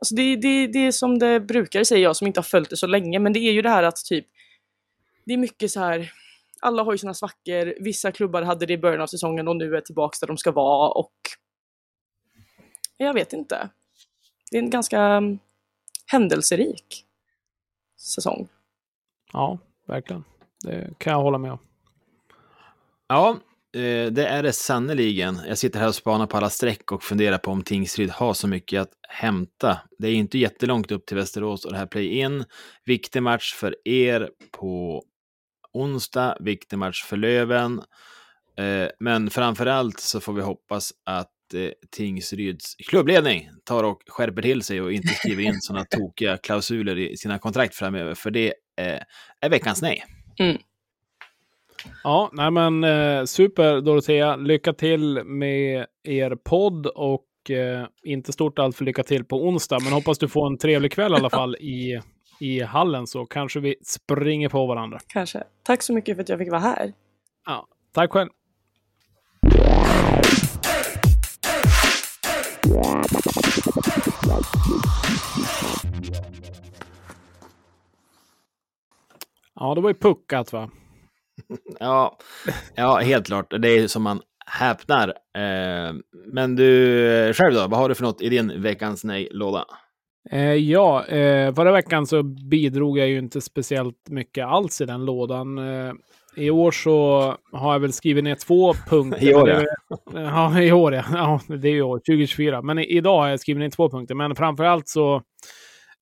[0.00, 2.76] Alltså det, det, det är som det brukar, säger jag som inte har följt det
[2.76, 4.26] så länge, men det är ju det här att typ...
[5.24, 6.12] Det är mycket så här...
[6.60, 9.76] Alla har ju sina svackor, vissa klubbar hade det i början av säsongen och nu
[9.76, 11.12] är tillbaka där de ska vara och...
[12.96, 13.68] Jag vet inte.
[14.50, 15.38] Det är en ganska mm,
[16.06, 17.04] händelserik
[17.96, 18.48] säsong.
[19.32, 20.24] Ja, verkligen.
[20.64, 21.58] Det kan jag hålla med om.
[23.08, 23.30] Ja,
[23.74, 25.38] eh, det är det sannoliken.
[25.48, 28.48] Jag sitter här och spanar på alla streck och funderar på om Tingsryd har så
[28.48, 29.78] mycket att hämta.
[29.98, 32.44] Det är inte jättelångt upp till Västerås och det här play-in.
[32.84, 35.04] Viktig match för er på
[35.72, 37.82] onsdag, viktig match för Löven.
[38.58, 44.42] Eh, Men framför allt så får vi hoppas att eh, Tingsryds klubbledning tar och skärper
[44.42, 48.54] till sig och inte skriver in sådana tokiga klausuler i sina kontrakt framöver, för det
[49.40, 50.04] är veckans nej.
[52.04, 54.36] Ja, nej men eh, super Dorotea.
[54.36, 59.78] Lycka till med er podd och eh, inte stort allt för lycka till på onsdag,
[59.84, 62.00] men hoppas du får en trevlig kväll i alla fall i,
[62.40, 64.98] i hallen så kanske vi springer på varandra.
[65.06, 65.42] Kanske.
[65.62, 66.92] Tack så mycket för att jag fick vara här.
[67.46, 68.28] Ja, tack själv.
[79.60, 80.70] Ja, det var ju puckat va?
[81.80, 82.16] Ja,
[82.74, 83.54] ja, helt klart.
[83.58, 85.08] Det är som man häpnar.
[85.08, 85.94] Eh,
[86.32, 87.66] men du, själv då?
[87.68, 89.64] Vad har du för något i din veckans nej-låda?
[90.30, 95.04] Eh, ja, eh, förra veckan så bidrog jag ju inte speciellt mycket alls i den
[95.04, 95.58] lådan.
[95.58, 95.92] Eh,
[96.36, 97.20] I år så
[97.52, 99.22] har jag väl skrivit ner två punkter.
[99.30, 99.66] I år, är-
[100.14, 101.04] Ja, i år ja.
[101.12, 101.40] ja.
[101.56, 102.62] Det är ju år 2024.
[102.62, 104.14] Men i, idag har jag skrivit ner två punkter.
[104.14, 105.22] Men framför allt så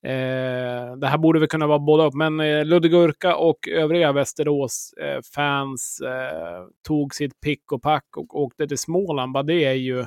[0.06, 4.12] Eh, det här borde väl kunna vara båda upp, men eh, Ludde Gurka och övriga
[4.12, 9.32] Västerås-fans eh, tog sitt pick och pack och åkte till Småland.
[9.32, 10.06] Bara det är ju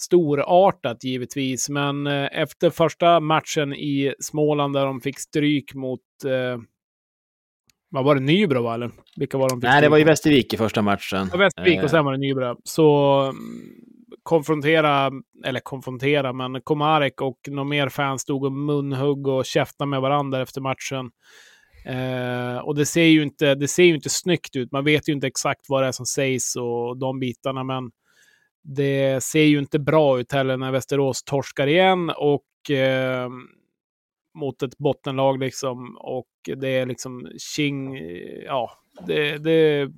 [0.00, 6.60] storartat givetvis, men eh, efter första matchen i Småland där de fick stryk mot eh,
[7.90, 8.74] vad var det, Nybro va?
[8.74, 9.58] Eller vilka var de?
[9.58, 10.08] Nej, det var i mot?
[10.08, 11.28] Västervik i första matchen.
[11.32, 12.56] Ja, Västervik Eh, och sen var det Nybro.
[12.64, 13.88] Så mm,
[14.22, 15.10] konfrontera,
[15.44, 20.42] eller konfrontera, men Komarek och några mer fans stod och munhugg och käftade med varandra
[20.42, 21.10] efter matchen.
[21.86, 24.72] Eh, och det ser, ju inte, det ser ju inte snyggt ut.
[24.72, 27.90] Man vet ju inte exakt vad det är som sägs och de bitarna, men
[28.62, 33.28] det ser ju inte bra ut heller när Västerås torskar igen och eh,
[34.34, 35.96] mot ett bottenlag liksom.
[36.00, 37.98] Och det är liksom tjing,
[38.44, 38.70] ja,
[39.06, 39.90] det, det,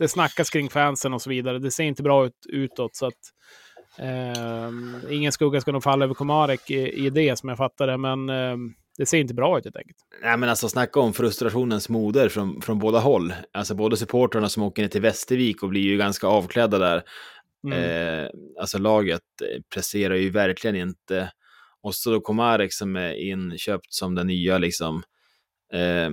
[0.00, 1.58] det snackas kring fansen och så vidare.
[1.58, 2.96] Det ser inte bra ut utåt.
[2.96, 3.14] Så att,
[3.98, 4.70] eh,
[5.14, 7.96] ingen skugga ska nog falla över Komarek i, i det som jag fattar det.
[7.96, 8.56] Men eh,
[8.98, 9.98] det ser inte bra ut helt enkelt.
[10.22, 13.34] Nej, men alltså snacka om frustrationens moder från, från båda håll.
[13.52, 17.02] Alltså både supportrarna som åker ner till Västervik och blir ju ganska avklädda där.
[17.66, 17.78] Mm.
[17.78, 18.30] Eh,
[18.60, 21.32] alltså laget eh, presterar ju verkligen inte.
[21.82, 25.02] Och så då Komarek som är inköpt som den nya liksom.
[25.72, 26.10] Eh,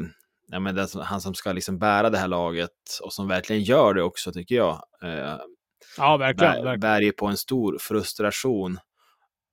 [0.51, 2.71] ja, men den som, han som ska liksom bära det här laget
[3.03, 4.81] och som verkligen gör det också tycker jag.
[5.03, 5.37] Eh,
[5.97, 6.53] ja, verkligen.
[6.53, 6.79] bär, verkligen.
[6.79, 8.77] bär ju på en stor frustration.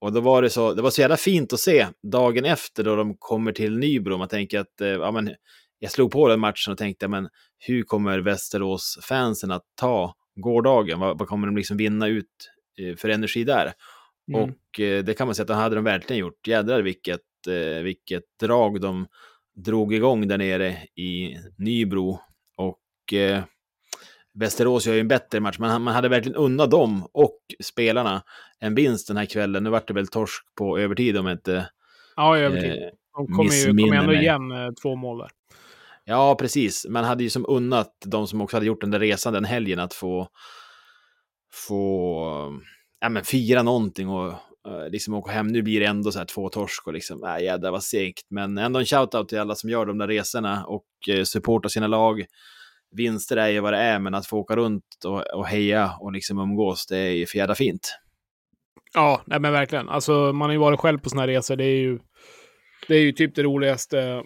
[0.01, 2.97] Och då var det så, det var så jävla fint att se dagen efter då
[2.97, 4.19] de kommer till Nybro.
[4.19, 5.35] Man tänker att, eh, ja men,
[5.79, 7.29] jag slog på den matchen och tänkte, men
[7.59, 11.01] hur kommer Västerås-fansen att ta gårdagen?
[11.01, 13.73] Vad, vad kommer de liksom vinna ut eh, för energi där?
[14.33, 14.43] Mm.
[14.43, 16.47] Och eh, det kan man säga att de hade de verkligen gjort.
[16.47, 19.07] Jädrar vilket, eh, vilket drag de
[19.55, 22.21] drog igång där nere i Nybro.
[22.57, 23.43] Och eh,
[24.35, 28.23] Västerås gör ju en bättre match, men man hade verkligen unnat dem och spelarna
[28.59, 29.65] en vinst den här kvällen.
[29.65, 31.71] Nu vart det väl torsk på övertid om jag inte...
[32.17, 32.71] Ja, vet eh.
[33.17, 34.23] De kommer ju kommer ändå mig.
[34.23, 35.31] igen eh, två mål där.
[36.05, 36.87] Ja, precis.
[36.89, 39.79] Man hade ju som unnat de som också hade gjort den där resan den helgen
[39.79, 40.29] att få,
[41.69, 42.61] få
[43.01, 44.35] ja, men fira någonting och
[44.85, 45.47] Eh, liksom åka hem.
[45.47, 48.27] Nu blir det ändå så här två torsk och liksom, äh, jädrar vad segt.
[48.31, 51.87] Men ändå en shoutout till alla som gör de där resorna och eh, supportar sina
[51.87, 52.25] lag.
[52.97, 56.13] Vinster är ju vad det är, men att få åka runt och, och heja och
[56.13, 57.99] liksom umgås, det är ju för jävla fint.
[58.95, 59.89] Ja, nej men verkligen.
[59.89, 61.57] Alltså, man har ju varit själv på såna här resor.
[61.57, 61.99] Det är ju,
[62.89, 64.23] det är ju typ det roligaste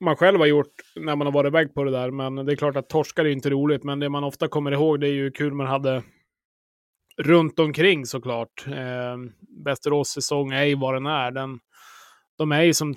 [0.00, 2.10] man själv har gjort när man har varit iväg på det där.
[2.10, 5.00] Men det är klart att torskar är inte roligt, men det man ofta kommer ihåg
[5.00, 6.02] det är ju hur kul man hade
[7.18, 8.66] runt omkring såklart.
[8.66, 9.16] Eh,
[9.64, 11.30] Västerås säsong är ju vad den är.
[11.30, 11.58] Den,
[12.38, 12.94] de är ju som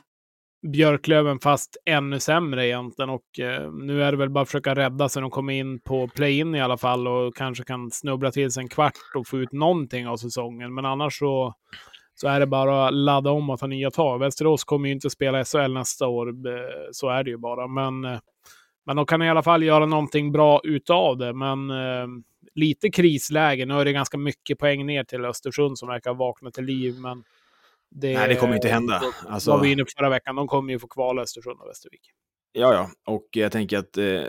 [0.68, 5.10] Björklöven fast ännu sämre egentligen och eh, nu är det väl bara att försöka rädda
[5.10, 5.22] sig.
[5.22, 8.70] De kommer in på play-in i alla fall och kanske kan snubbla till sig en
[8.70, 10.74] kvart och få ut någonting av säsongen.
[10.74, 11.54] Men annars så,
[12.16, 14.20] så är det bara att ladda om och ta nya tag.
[14.20, 16.54] Västerås kommer ju inte spela SHL nästa år, eh,
[16.92, 17.68] så är det ju bara.
[17.68, 18.20] Men, eh,
[18.86, 21.34] men de kan i alla fall göra någonting bra utav det.
[21.34, 22.08] Men eh,
[22.56, 23.66] lite krisläge.
[23.66, 26.96] Nu är det ganska mycket poäng ner till Östersund som verkar vakna till liv.
[27.00, 27.24] Men
[27.92, 29.02] det, Nej, det kommer inte hända.
[29.28, 30.36] Alltså- var vi inne på förra veckan.
[30.36, 32.02] De kommer ju få kvala Östersund och Västervik.
[32.52, 34.22] Ja, ja, och jag tänker att eh,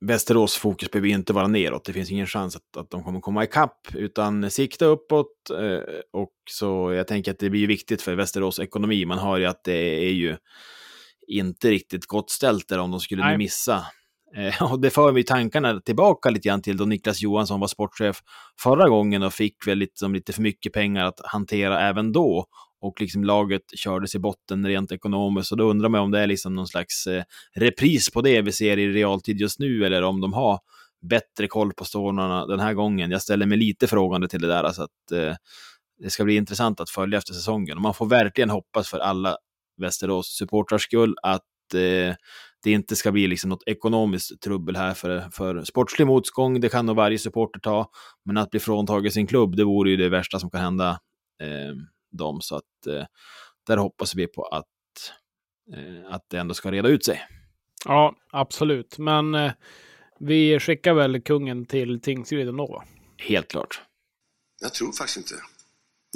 [0.00, 1.84] Västerås fokus behöver inte vara neråt.
[1.84, 5.50] Det finns ingen chans att, att de kommer komma ikapp, utan sikta uppåt.
[5.50, 5.78] Eh,
[6.12, 9.04] och så jag tänker att det blir viktigt för Västerås ekonomi.
[9.04, 10.36] Man har ju att det är ju
[11.26, 13.38] inte riktigt gott ställt där om de skulle Nej.
[13.38, 13.86] missa.
[14.36, 18.20] Eh, och det för mig tankarna tillbaka lite grann till då Niklas Johansson var sportchef
[18.62, 22.46] förra gången och fick väl lite, lite för mycket pengar att hantera även då.
[22.82, 25.52] Och liksom laget kördes i botten rent ekonomiskt.
[25.52, 27.24] Och då undrar man om det är liksom någon slags eh,
[27.54, 30.58] repris på det vi ser i realtid just nu, eller om de har
[31.10, 33.10] bättre koll på stålarna den här gången.
[33.10, 35.34] Jag ställer mig lite frågande till det där, så att eh,
[35.98, 37.76] det ska bli intressant att följa efter säsongen.
[37.76, 39.36] Och man får verkligen hoppas för alla
[39.80, 42.14] Västerås supportrars skull att eh,
[42.62, 46.60] det inte ska bli liksom något ekonomiskt trubbel här för, för sportslig motgång.
[46.60, 47.90] Det kan nog varje supporter ta,
[48.24, 50.90] men att bli fråntagen sin klubb, det vore ju det värsta som kan hända
[51.42, 51.74] eh,
[52.12, 52.40] dem.
[52.40, 53.04] Så att eh,
[53.66, 54.66] där hoppas vi på att,
[55.74, 57.20] eh, att det ändå ska reda ut sig.
[57.84, 58.98] Ja, absolut.
[58.98, 59.52] Men eh,
[60.18, 62.84] vi skickar väl kungen till Tingsryd ändå, va?
[63.20, 63.82] helt klart.
[64.60, 65.34] Jag tror faktiskt inte.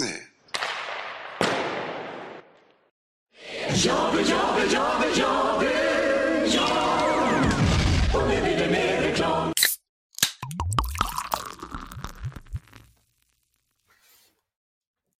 [0.01, 0.31] Nej.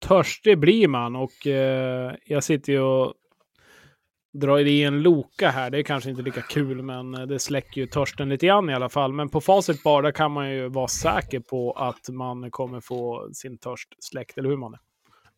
[0.09, 3.15] Törstig blir man och eh, jag sitter ju och
[4.35, 5.71] drar i en Loka här.
[5.71, 8.75] Det är kanske inte lika kul, men eh, det släcker ju törsten lite grann i
[8.75, 9.13] alla fall.
[9.13, 13.29] Men på Facit Bar, där kan man ju vara säker på att man kommer få
[13.33, 14.81] sin törst släckt, eller hur man är.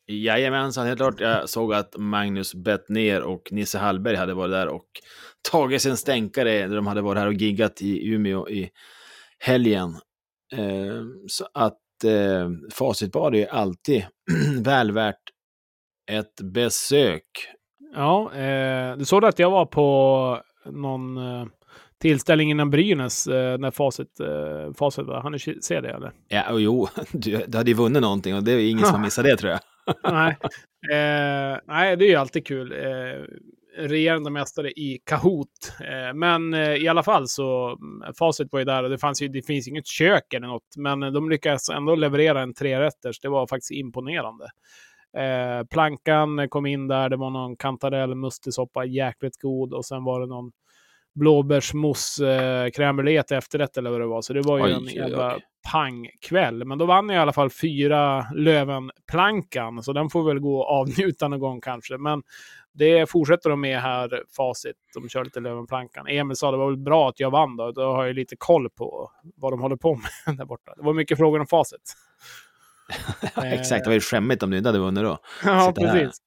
[0.09, 1.21] Jajamensan, helt klart.
[1.21, 4.87] Jag såg att Magnus Bettner och Nisse Hallberg hade varit där och
[5.51, 8.71] tagit sin stänkare när de hade varit här och giggat i Umeå i
[9.39, 9.91] helgen.
[10.53, 14.07] Eh, så att eh, Facitbad är alltid
[14.65, 15.23] väl värt
[16.11, 17.23] ett besök.
[17.95, 21.47] Ja, eh, du såg att jag var på någon eh,
[22.01, 25.21] tillställning innan Brynäs eh, när Facit, eh, Facit var.
[25.21, 26.13] Hann du se det eller?
[26.29, 29.03] Ja, och jo, du, du hade ju vunnit någonting och det är ingen som har
[29.03, 29.61] missat det tror jag.
[30.13, 30.37] nej.
[30.93, 32.73] Eh, nej, det är ju alltid kul.
[32.73, 33.25] Eh,
[33.77, 35.73] regerande mästare i Kahoot.
[35.81, 39.23] Eh, men eh, i alla fall så, mm, facit var ju där och det, fanns
[39.23, 40.77] ju, det finns inget kök eller något.
[40.77, 43.21] Men eh, de lyckades ändå leverera en trerätters.
[43.21, 44.45] Det var faktiskt imponerande.
[45.17, 49.73] Eh, plankan kom in där, det var någon kantarell mustisoppa, jäkligt god.
[49.73, 50.53] Och sen var det någon
[51.17, 54.23] blåbärsmousse, eh, crème efterrätt eller vad det var.
[54.23, 55.39] Så det var ju oj, en jävla
[55.73, 56.65] pangkväll.
[56.65, 60.71] Men då vann jag i alla fall fyra Lövenplankan, så den får väl gå och
[60.71, 61.99] avnjuta någon gång kanske.
[61.99, 62.23] Men
[62.75, 64.77] det fortsätter de med här, facit.
[64.95, 66.07] De kör lite Lövenplankan.
[66.07, 67.73] Emil sa det var väl bra att jag vann då.
[67.73, 70.75] Då har jag lite koll på vad de håller på med där borta.
[70.77, 71.95] Det var mycket frågor om facit.
[73.45, 75.19] Exakt, det var ju skämmigt om du inte hade vunnit då.
[75.45, 76.19] ja, precis.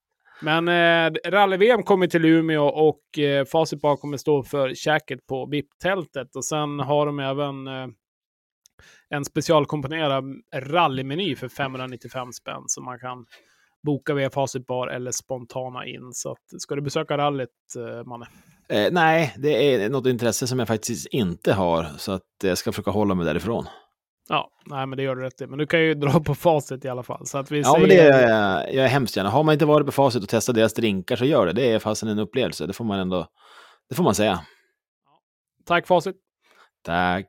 [0.42, 6.36] Men eh, rally-VM kommer till Umeå och eh, Facit kommer stå för käket på VIP-tältet.
[6.36, 7.88] Och sen har de även eh,
[9.10, 10.24] en specialkomponerad
[10.56, 13.26] rallymeny för 595 spänn som man kan
[13.84, 16.10] boka via Facit Bar eller spontana in.
[16.14, 18.28] Så att, ska du besöka rallyt, eh, Manne?
[18.70, 22.72] Eh, nej, det är något intresse som jag faktiskt inte har, så att jag ska
[22.72, 23.66] försöka hålla mig därifrån.
[24.30, 25.48] Ja, nej, men det gör du rätt i.
[25.48, 27.26] Men du kan ju dra på facit i alla fall.
[27.28, 27.80] Så att vi ja, säger...
[27.80, 29.30] men det gör jag, jag är hemskt gärna.
[29.30, 31.54] Har man inte varit på facit och testat deras drinkar så gör det.
[31.54, 32.68] Det är fasen en upplevelse.
[32.68, 33.28] Det får man ändå,
[33.90, 34.40] det får man säga.
[35.66, 36.16] Tack facit.
[36.84, 37.28] Tack.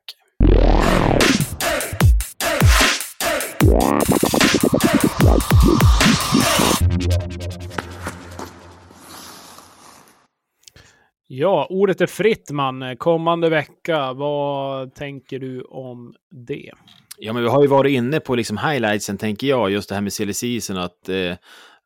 [11.33, 12.97] Ja, ordet är fritt man.
[12.97, 16.15] Kommande vecka, vad tänker du om
[16.47, 16.71] det?
[17.19, 20.03] Ja, men vi har ju varit inne på liksom highlightsen, tänker jag, just det här
[20.03, 21.37] med silly season, att eh,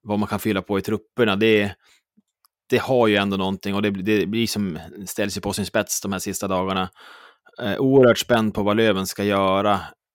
[0.03, 1.37] vad man kan fylla på i trupperna.
[1.37, 1.75] Det,
[2.71, 6.01] det har ju ändå någonting och det, det blir som ställs ju på sin spets
[6.01, 6.89] de här sista dagarna.
[7.63, 9.73] Eh, oerhört spänd på vad Löven ska göra,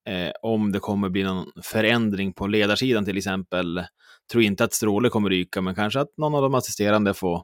[0.08, 3.84] eh, om det kommer bli någon förändring på ledarsidan till exempel.
[4.32, 7.44] Tror inte att Stråle kommer ryka, men kanske att någon av de assisterande får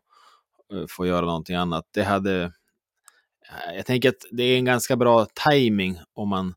[0.73, 1.85] Eh, få göra någonting annat.
[1.91, 2.43] Det hade...
[2.43, 6.53] Eh, jag tänker att det är en ganska bra timing om man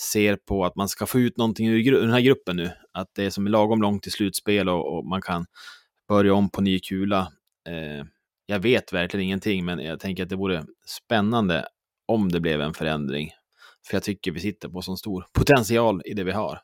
[0.00, 2.70] ser på att man ska få ut någonting ur den här gruppen nu.
[2.92, 5.46] Att det är som lagom långt till slutspel och, och man kan
[6.08, 7.32] börja om på ny kula.
[7.68, 8.06] Eh,
[8.46, 11.66] jag vet verkligen ingenting, men jag tänker att det vore spännande
[12.06, 13.30] om det blev en förändring.
[13.86, 16.60] För jag tycker vi sitter på så stor potential i det vi har.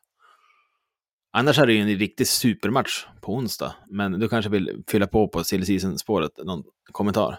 [1.33, 5.29] Annars är det ju en riktig supermatch på onsdag, men du kanske vill fylla på
[5.29, 6.63] på silly season-spåret, någon
[6.93, 7.39] kommentar?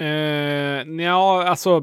[0.00, 1.80] Eh, uh, ja, alltså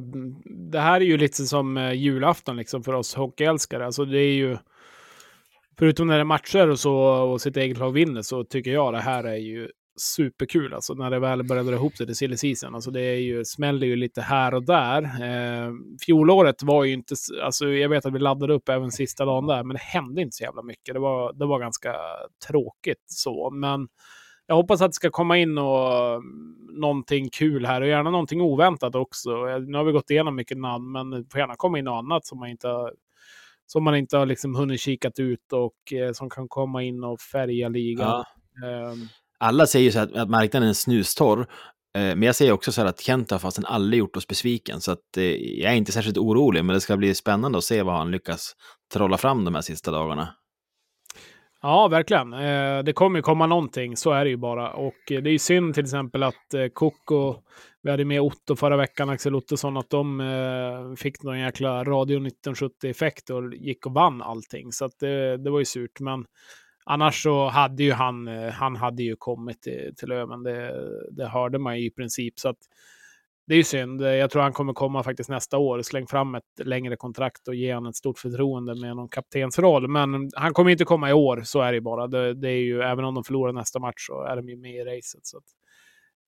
[0.71, 3.85] det här är ju lite som uh, julafton liksom för oss hockeyälskare.
[3.85, 4.57] Alltså det är ju,
[5.79, 8.93] förutom när det är matcher och så och sitt eget lag vinner så tycker jag
[8.93, 12.37] det här är ju superkul alltså när det väl börjar dra ihop sig till silly
[12.37, 12.75] season.
[12.75, 15.03] Alltså det är ju, smäller ju lite här och där.
[15.03, 15.73] Eh,
[16.05, 19.63] fjolåret var ju inte, alltså jag vet att vi laddade upp även sista dagen där,
[19.63, 20.93] men det hände inte så jävla mycket.
[20.93, 21.95] Det var, det var ganska
[22.47, 23.87] tråkigt så, men
[24.47, 26.23] jag hoppas att det ska komma in och,
[26.71, 29.29] någonting kul här och gärna någonting oväntat också.
[29.59, 32.25] Nu har vi gått igenom mycket namn, men det får gärna komma in något annat
[32.25, 32.93] som man inte har
[33.65, 37.19] som man inte har liksom hunnit kikat ut och eh, som kan komma in och
[37.19, 38.23] färga ligan.
[38.61, 38.91] Ja.
[38.91, 39.07] Um,
[39.41, 41.45] alla säger så att, att marknaden är snustorr, eh,
[42.01, 44.91] men jag säger också så här att Kent har fastän aldrig gjort oss besviken, så
[44.91, 47.95] att, eh, jag är inte särskilt orolig, men det ska bli spännande att se vad
[47.95, 48.53] han lyckas
[48.93, 50.35] trolla fram de här sista dagarna.
[51.61, 52.33] Ja, verkligen.
[52.33, 54.73] Eh, det kommer ju komma någonting, så är det ju bara.
[54.73, 57.35] Och det är ju synd till exempel att Koko,
[57.83, 63.29] vi hade med Otto förra veckan, Axel Ottosson, att de fick någon jäkla Radio 1970-effekt
[63.29, 64.71] och gick och vann allting.
[64.71, 65.99] Så att det, det var ju surt.
[65.99, 66.25] Men
[66.83, 70.73] Annars så hade ju han, eh, han hade ju kommit till, till Löven, det,
[71.11, 72.39] det hörde man ju i princip.
[72.39, 72.57] Så att
[73.47, 74.01] det är ju synd.
[74.01, 75.81] Jag tror han kommer komma faktiskt nästa år.
[75.81, 79.87] Släng fram ett längre kontrakt och ge honom ett stort förtroende med någon kaptensroll.
[79.87, 82.07] Men han kommer inte komma i år, så är det ju bara.
[82.07, 84.75] Det, det är ju, även om de förlorar nästa match så är de ju med
[84.75, 85.25] i racet.
[85.25, 85.43] Så att,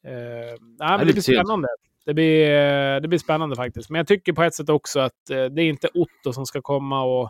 [0.06, 1.68] eh, nej, men det blir spännande.
[2.06, 3.90] Det blir, det blir spännande faktiskt.
[3.90, 6.62] Men jag tycker på ett sätt också att eh, det är inte Otto som ska
[6.62, 7.30] komma och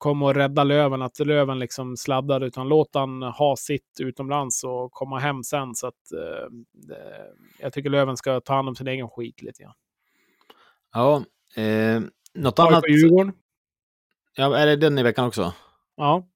[0.00, 4.92] komma och rädda Löven, att Löven liksom sladdar, utan låt han ha sitt utomlands och
[4.92, 5.74] komma hem sen.
[5.74, 6.96] Så att, eh,
[7.60, 9.74] jag tycker Löven ska ta hand om sin egen skit lite grann.
[10.92, 11.24] Ja,
[11.62, 12.00] eh,
[12.34, 12.84] något AIK annat?
[12.88, 13.32] Djurgården.
[14.36, 15.52] Ja, är det den i veckan också?
[15.96, 16.28] Ja.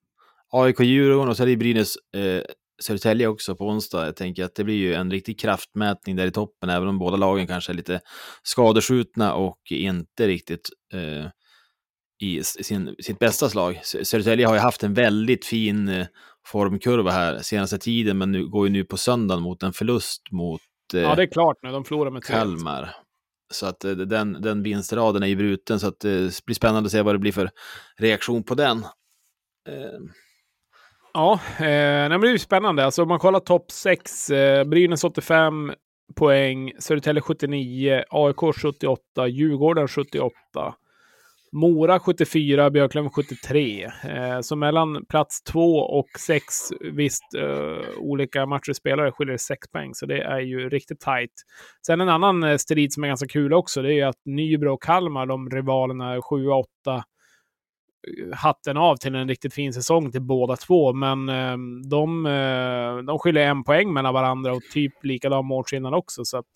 [0.51, 2.43] AIK Djurgården och så är det Brynäs eh,
[2.83, 4.07] Södertälje också på onsdag.
[4.07, 7.17] Jag tänker att det blir ju en riktig kraftmätning där i toppen, även om båda
[7.17, 8.01] lagen kanske är lite
[8.43, 11.31] skadeskjutna och inte riktigt eh,
[12.21, 13.81] i sin, sitt bästa slag.
[13.85, 16.07] Södertälje har ju haft en väldigt fin eh,
[16.47, 20.61] formkurva här senaste tiden, men nu går ju nu på söndagen mot en förlust mot
[20.95, 21.71] eh, ja, det är klart nu.
[21.71, 22.25] De förlorar med.
[22.25, 22.97] Kalmar.
[23.53, 26.93] Så att eh, den, den vinstraden är ju bruten, så att det blir spännande att
[26.93, 27.51] se vad det blir för
[27.99, 28.79] reaktion på den.
[29.69, 30.01] Eh,
[31.17, 32.85] Ja, eh, nej, men det är ju spännande.
[32.85, 35.73] Alltså, om man kollar topp 6, eh, Brynäs 85
[36.15, 40.31] poäng, Södertälje 79, AIK 78, Djurgården 78,
[41.55, 43.85] Mora 74, Björklöven 73.
[43.85, 46.45] Eh, så mellan plats 2 och 6,
[46.93, 51.31] visst, eh, olika matcher spelare skiljer 6 poäng, så det är ju riktigt tajt.
[51.87, 54.75] Sen en annan eh, strid som är ganska kul också, det är ju att Nybro
[54.75, 57.03] och Kalmar, de rivalerna 7-8, eh,
[58.37, 60.93] hatten av till en riktigt fin säsong till båda två.
[60.93, 61.57] Men eh,
[61.91, 66.25] de, eh, de skiljer en poäng mellan varandra och typ likadan målskillnad också.
[66.25, 66.47] Så att,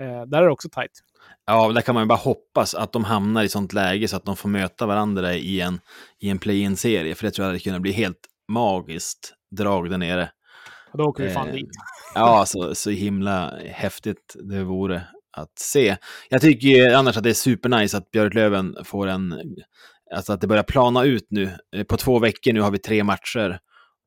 [0.00, 1.02] eh, där är det också tajt.
[1.46, 4.24] Ja, där kan man ju bara hoppas att de hamnar i sånt läge så att
[4.24, 5.80] de får möta varandra i en,
[6.20, 7.14] i en play-in-serie.
[7.14, 10.30] För det tror jag hade kunnat bli helt magiskt drag där nere.
[10.92, 11.68] Och då åker vi fan Eh, dit.
[12.14, 15.02] Ja, så, så himla häftigt det vore
[15.36, 15.96] att se.
[16.28, 19.34] Jag tycker annars att det är supernice att Björklöven får en...
[20.14, 21.50] Alltså att det börjar plana ut nu.
[21.76, 23.58] Eh, På två veckor nu har vi tre matcher.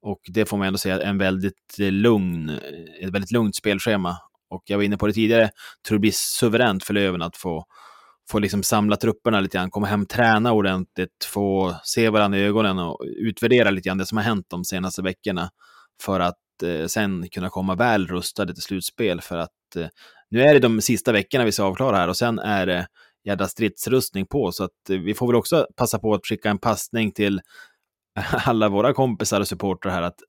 [0.01, 2.49] Och det får man ändå säga en väldigt lugn,
[3.01, 4.17] ett väldigt lugnt spelschema.
[4.49, 5.49] Och jag var inne på det tidigare,
[5.87, 7.65] tror det blir suveränt för Löven att få,
[8.31, 12.79] få liksom samla trupperna lite grann, komma hem, träna ordentligt, få se varandra i ögonen
[12.79, 15.49] och utvärdera lite grann det som har hänt de senaste veckorna.
[16.03, 19.21] För att eh, sen kunna komma väl rustade till slutspel.
[19.21, 19.87] För att eh,
[20.29, 22.87] nu är det de sista veckorna vi ska avklara här och sen är det
[23.23, 24.51] jädra stridsrustning på.
[24.51, 27.41] Så att eh, vi får väl också passa på att skicka en passning till
[28.45, 30.19] alla våra kompisar och supportrar här att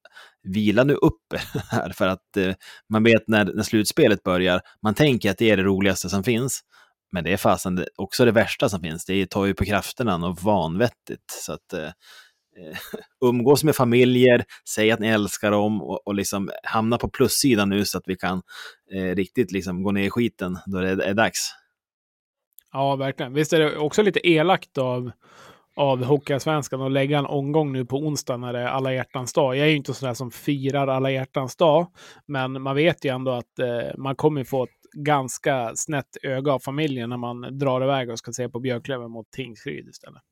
[0.42, 2.54] vila nu upp er här för att eh,
[2.88, 6.60] man vet när, när slutspelet börjar, man tänker att det är det roligaste som finns,
[7.12, 9.04] men det är fasen det, också det värsta som finns.
[9.04, 11.30] Det tar ju på krafterna och vanvettigt.
[11.30, 12.78] Så att eh, eh,
[13.24, 17.84] umgås med familjer, säg att ni älskar dem och, och liksom hamna på plussidan nu
[17.84, 18.42] så att vi kan
[18.94, 21.54] eh, riktigt liksom gå ner i skiten då det är, är dags.
[22.72, 23.34] Ja, verkligen.
[23.34, 25.10] Visst är det också lite elakt av,
[25.78, 29.56] av Hockeyallsvenskan och lägga en omgång nu på onsdag när det är alla hjärtans dag.
[29.56, 31.86] Jag är ju inte sån där som firar alla hjärtans dag,
[32.26, 36.58] men man vet ju ändå att eh, man kommer få ett ganska snett öga av
[36.58, 40.22] familjen när man drar iväg och ska se på Björklöven mot Tingsryd istället.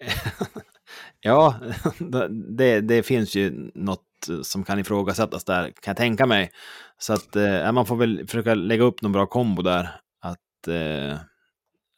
[1.20, 1.54] ja,
[2.56, 4.06] det, det finns ju något
[4.42, 6.50] som kan ifrågasättas där, kan jag tänka mig.
[6.98, 9.90] Så att eh, man får väl försöka lägga upp någon bra kombo där.
[10.20, 11.18] Att, eh,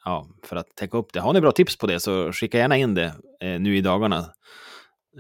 [0.05, 1.21] ja, för att täcka upp det.
[1.21, 4.19] Har ni bra tips på det så skicka gärna in det eh, nu i dagarna.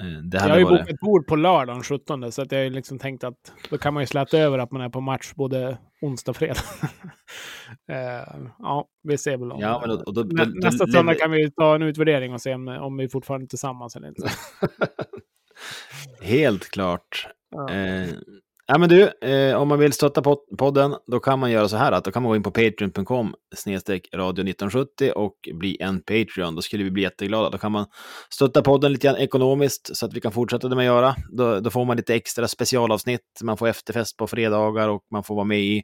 [0.01, 0.81] Eh, Jag har ju varit...
[0.81, 3.95] bokat bord på lördag den 17, så att jag har liksom tänkt att då kan
[3.95, 6.61] man ju släta över att man är på match både onsdag och fredag.
[7.91, 11.31] eh, ja, vi ser väl om Ja, men då, då, Nä, då, Nästa söndag kan
[11.31, 14.31] vi ta en utvärdering och se om, om vi fortfarande är tillsammans eller inte.
[16.23, 17.29] Helt klart.
[17.51, 17.69] Ja.
[18.67, 21.93] Ja, men du, eh, om man vill stötta podden, då kan man göra så här
[21.93, 26.55] att då kan man gå in på patreon.com snedstreck radio 1970 och bli en Patreon.
[26.55, 27.51] Då skulle vi bli jätteglada.
[27.51, 27.87] Då kan man
[28.31, 31.15] stötta podden lite grann ekonomiskt så att vi kan fortsätta det med att göra.
[31.33, 33.41] Då, då får man lite extra specialavsnitt.
[33.43, 35.83] Man får efterfest på fredagar och man får vara med i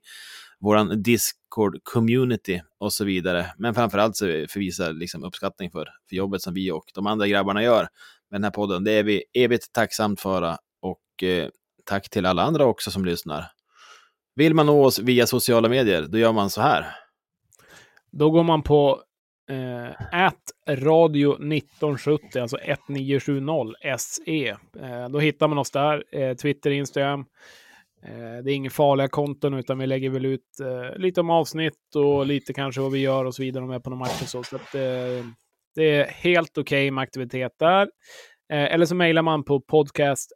[0.60, 3.46] våran Discord-community och så vidare.
[3.58, 7.62] Men framförallt så förvisar liksom uppskattning för, för jobbet som vi och de andra grabbarna
[7.62, 7.88] gör
[8.30, 8.84] med den här podden.
[8.84, 11.48] Det är vi evigt tacksamt för och eh,
[11.88, 13.44] tack till alla andra också som lyssnar.
[14.34, 16.86] Vill man nå oss via sociala medier, då gör man så här.
[18.12, 19.02] Då går man på
[19.50, 19.90] eh,
[20.68, 24.48] radio 1970, alltså 1970 SE.
[24.48, 26.04] Eh, då hittar man oss där.
[26.12, 27.24] Eh, Twitter, Instagram.
[28.02, 31.94] Eh, det är inga farliga konton, utan vi lägger väl ut eh, lite om avsnitt
[31.94, 34.22] och lite kanske vad vi gör och så vidare om vi är på någon match
[34.22, 34.42] och så.
[34.42, 35.24] så att, eh,
[35.74, 37.88] det är helt okej med aktivitet där.
[38.52, 40.32] Eh, eller så mejlar man på podcast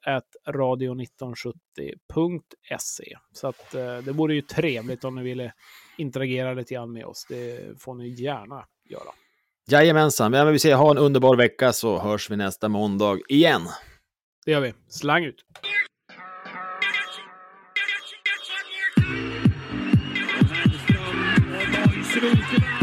[0.48, 3.16] radio1970.se.
[3.32, 5.52] Så att eh, det vore ju trevligt om ni ville
[5.98, 7.26] interagera lite grann med oss.
[7.28, 9.12] Det får ni gärna göra.
[9.70, 13.62] Jajamensan, men vi säger ha en underbar vecka så hörs vi nästa måndag igen.
[14.44, 14.74] Det gör vi.
[14.88, 15.44] Slang ut!
[22.22, 22.81] Mm-hmm.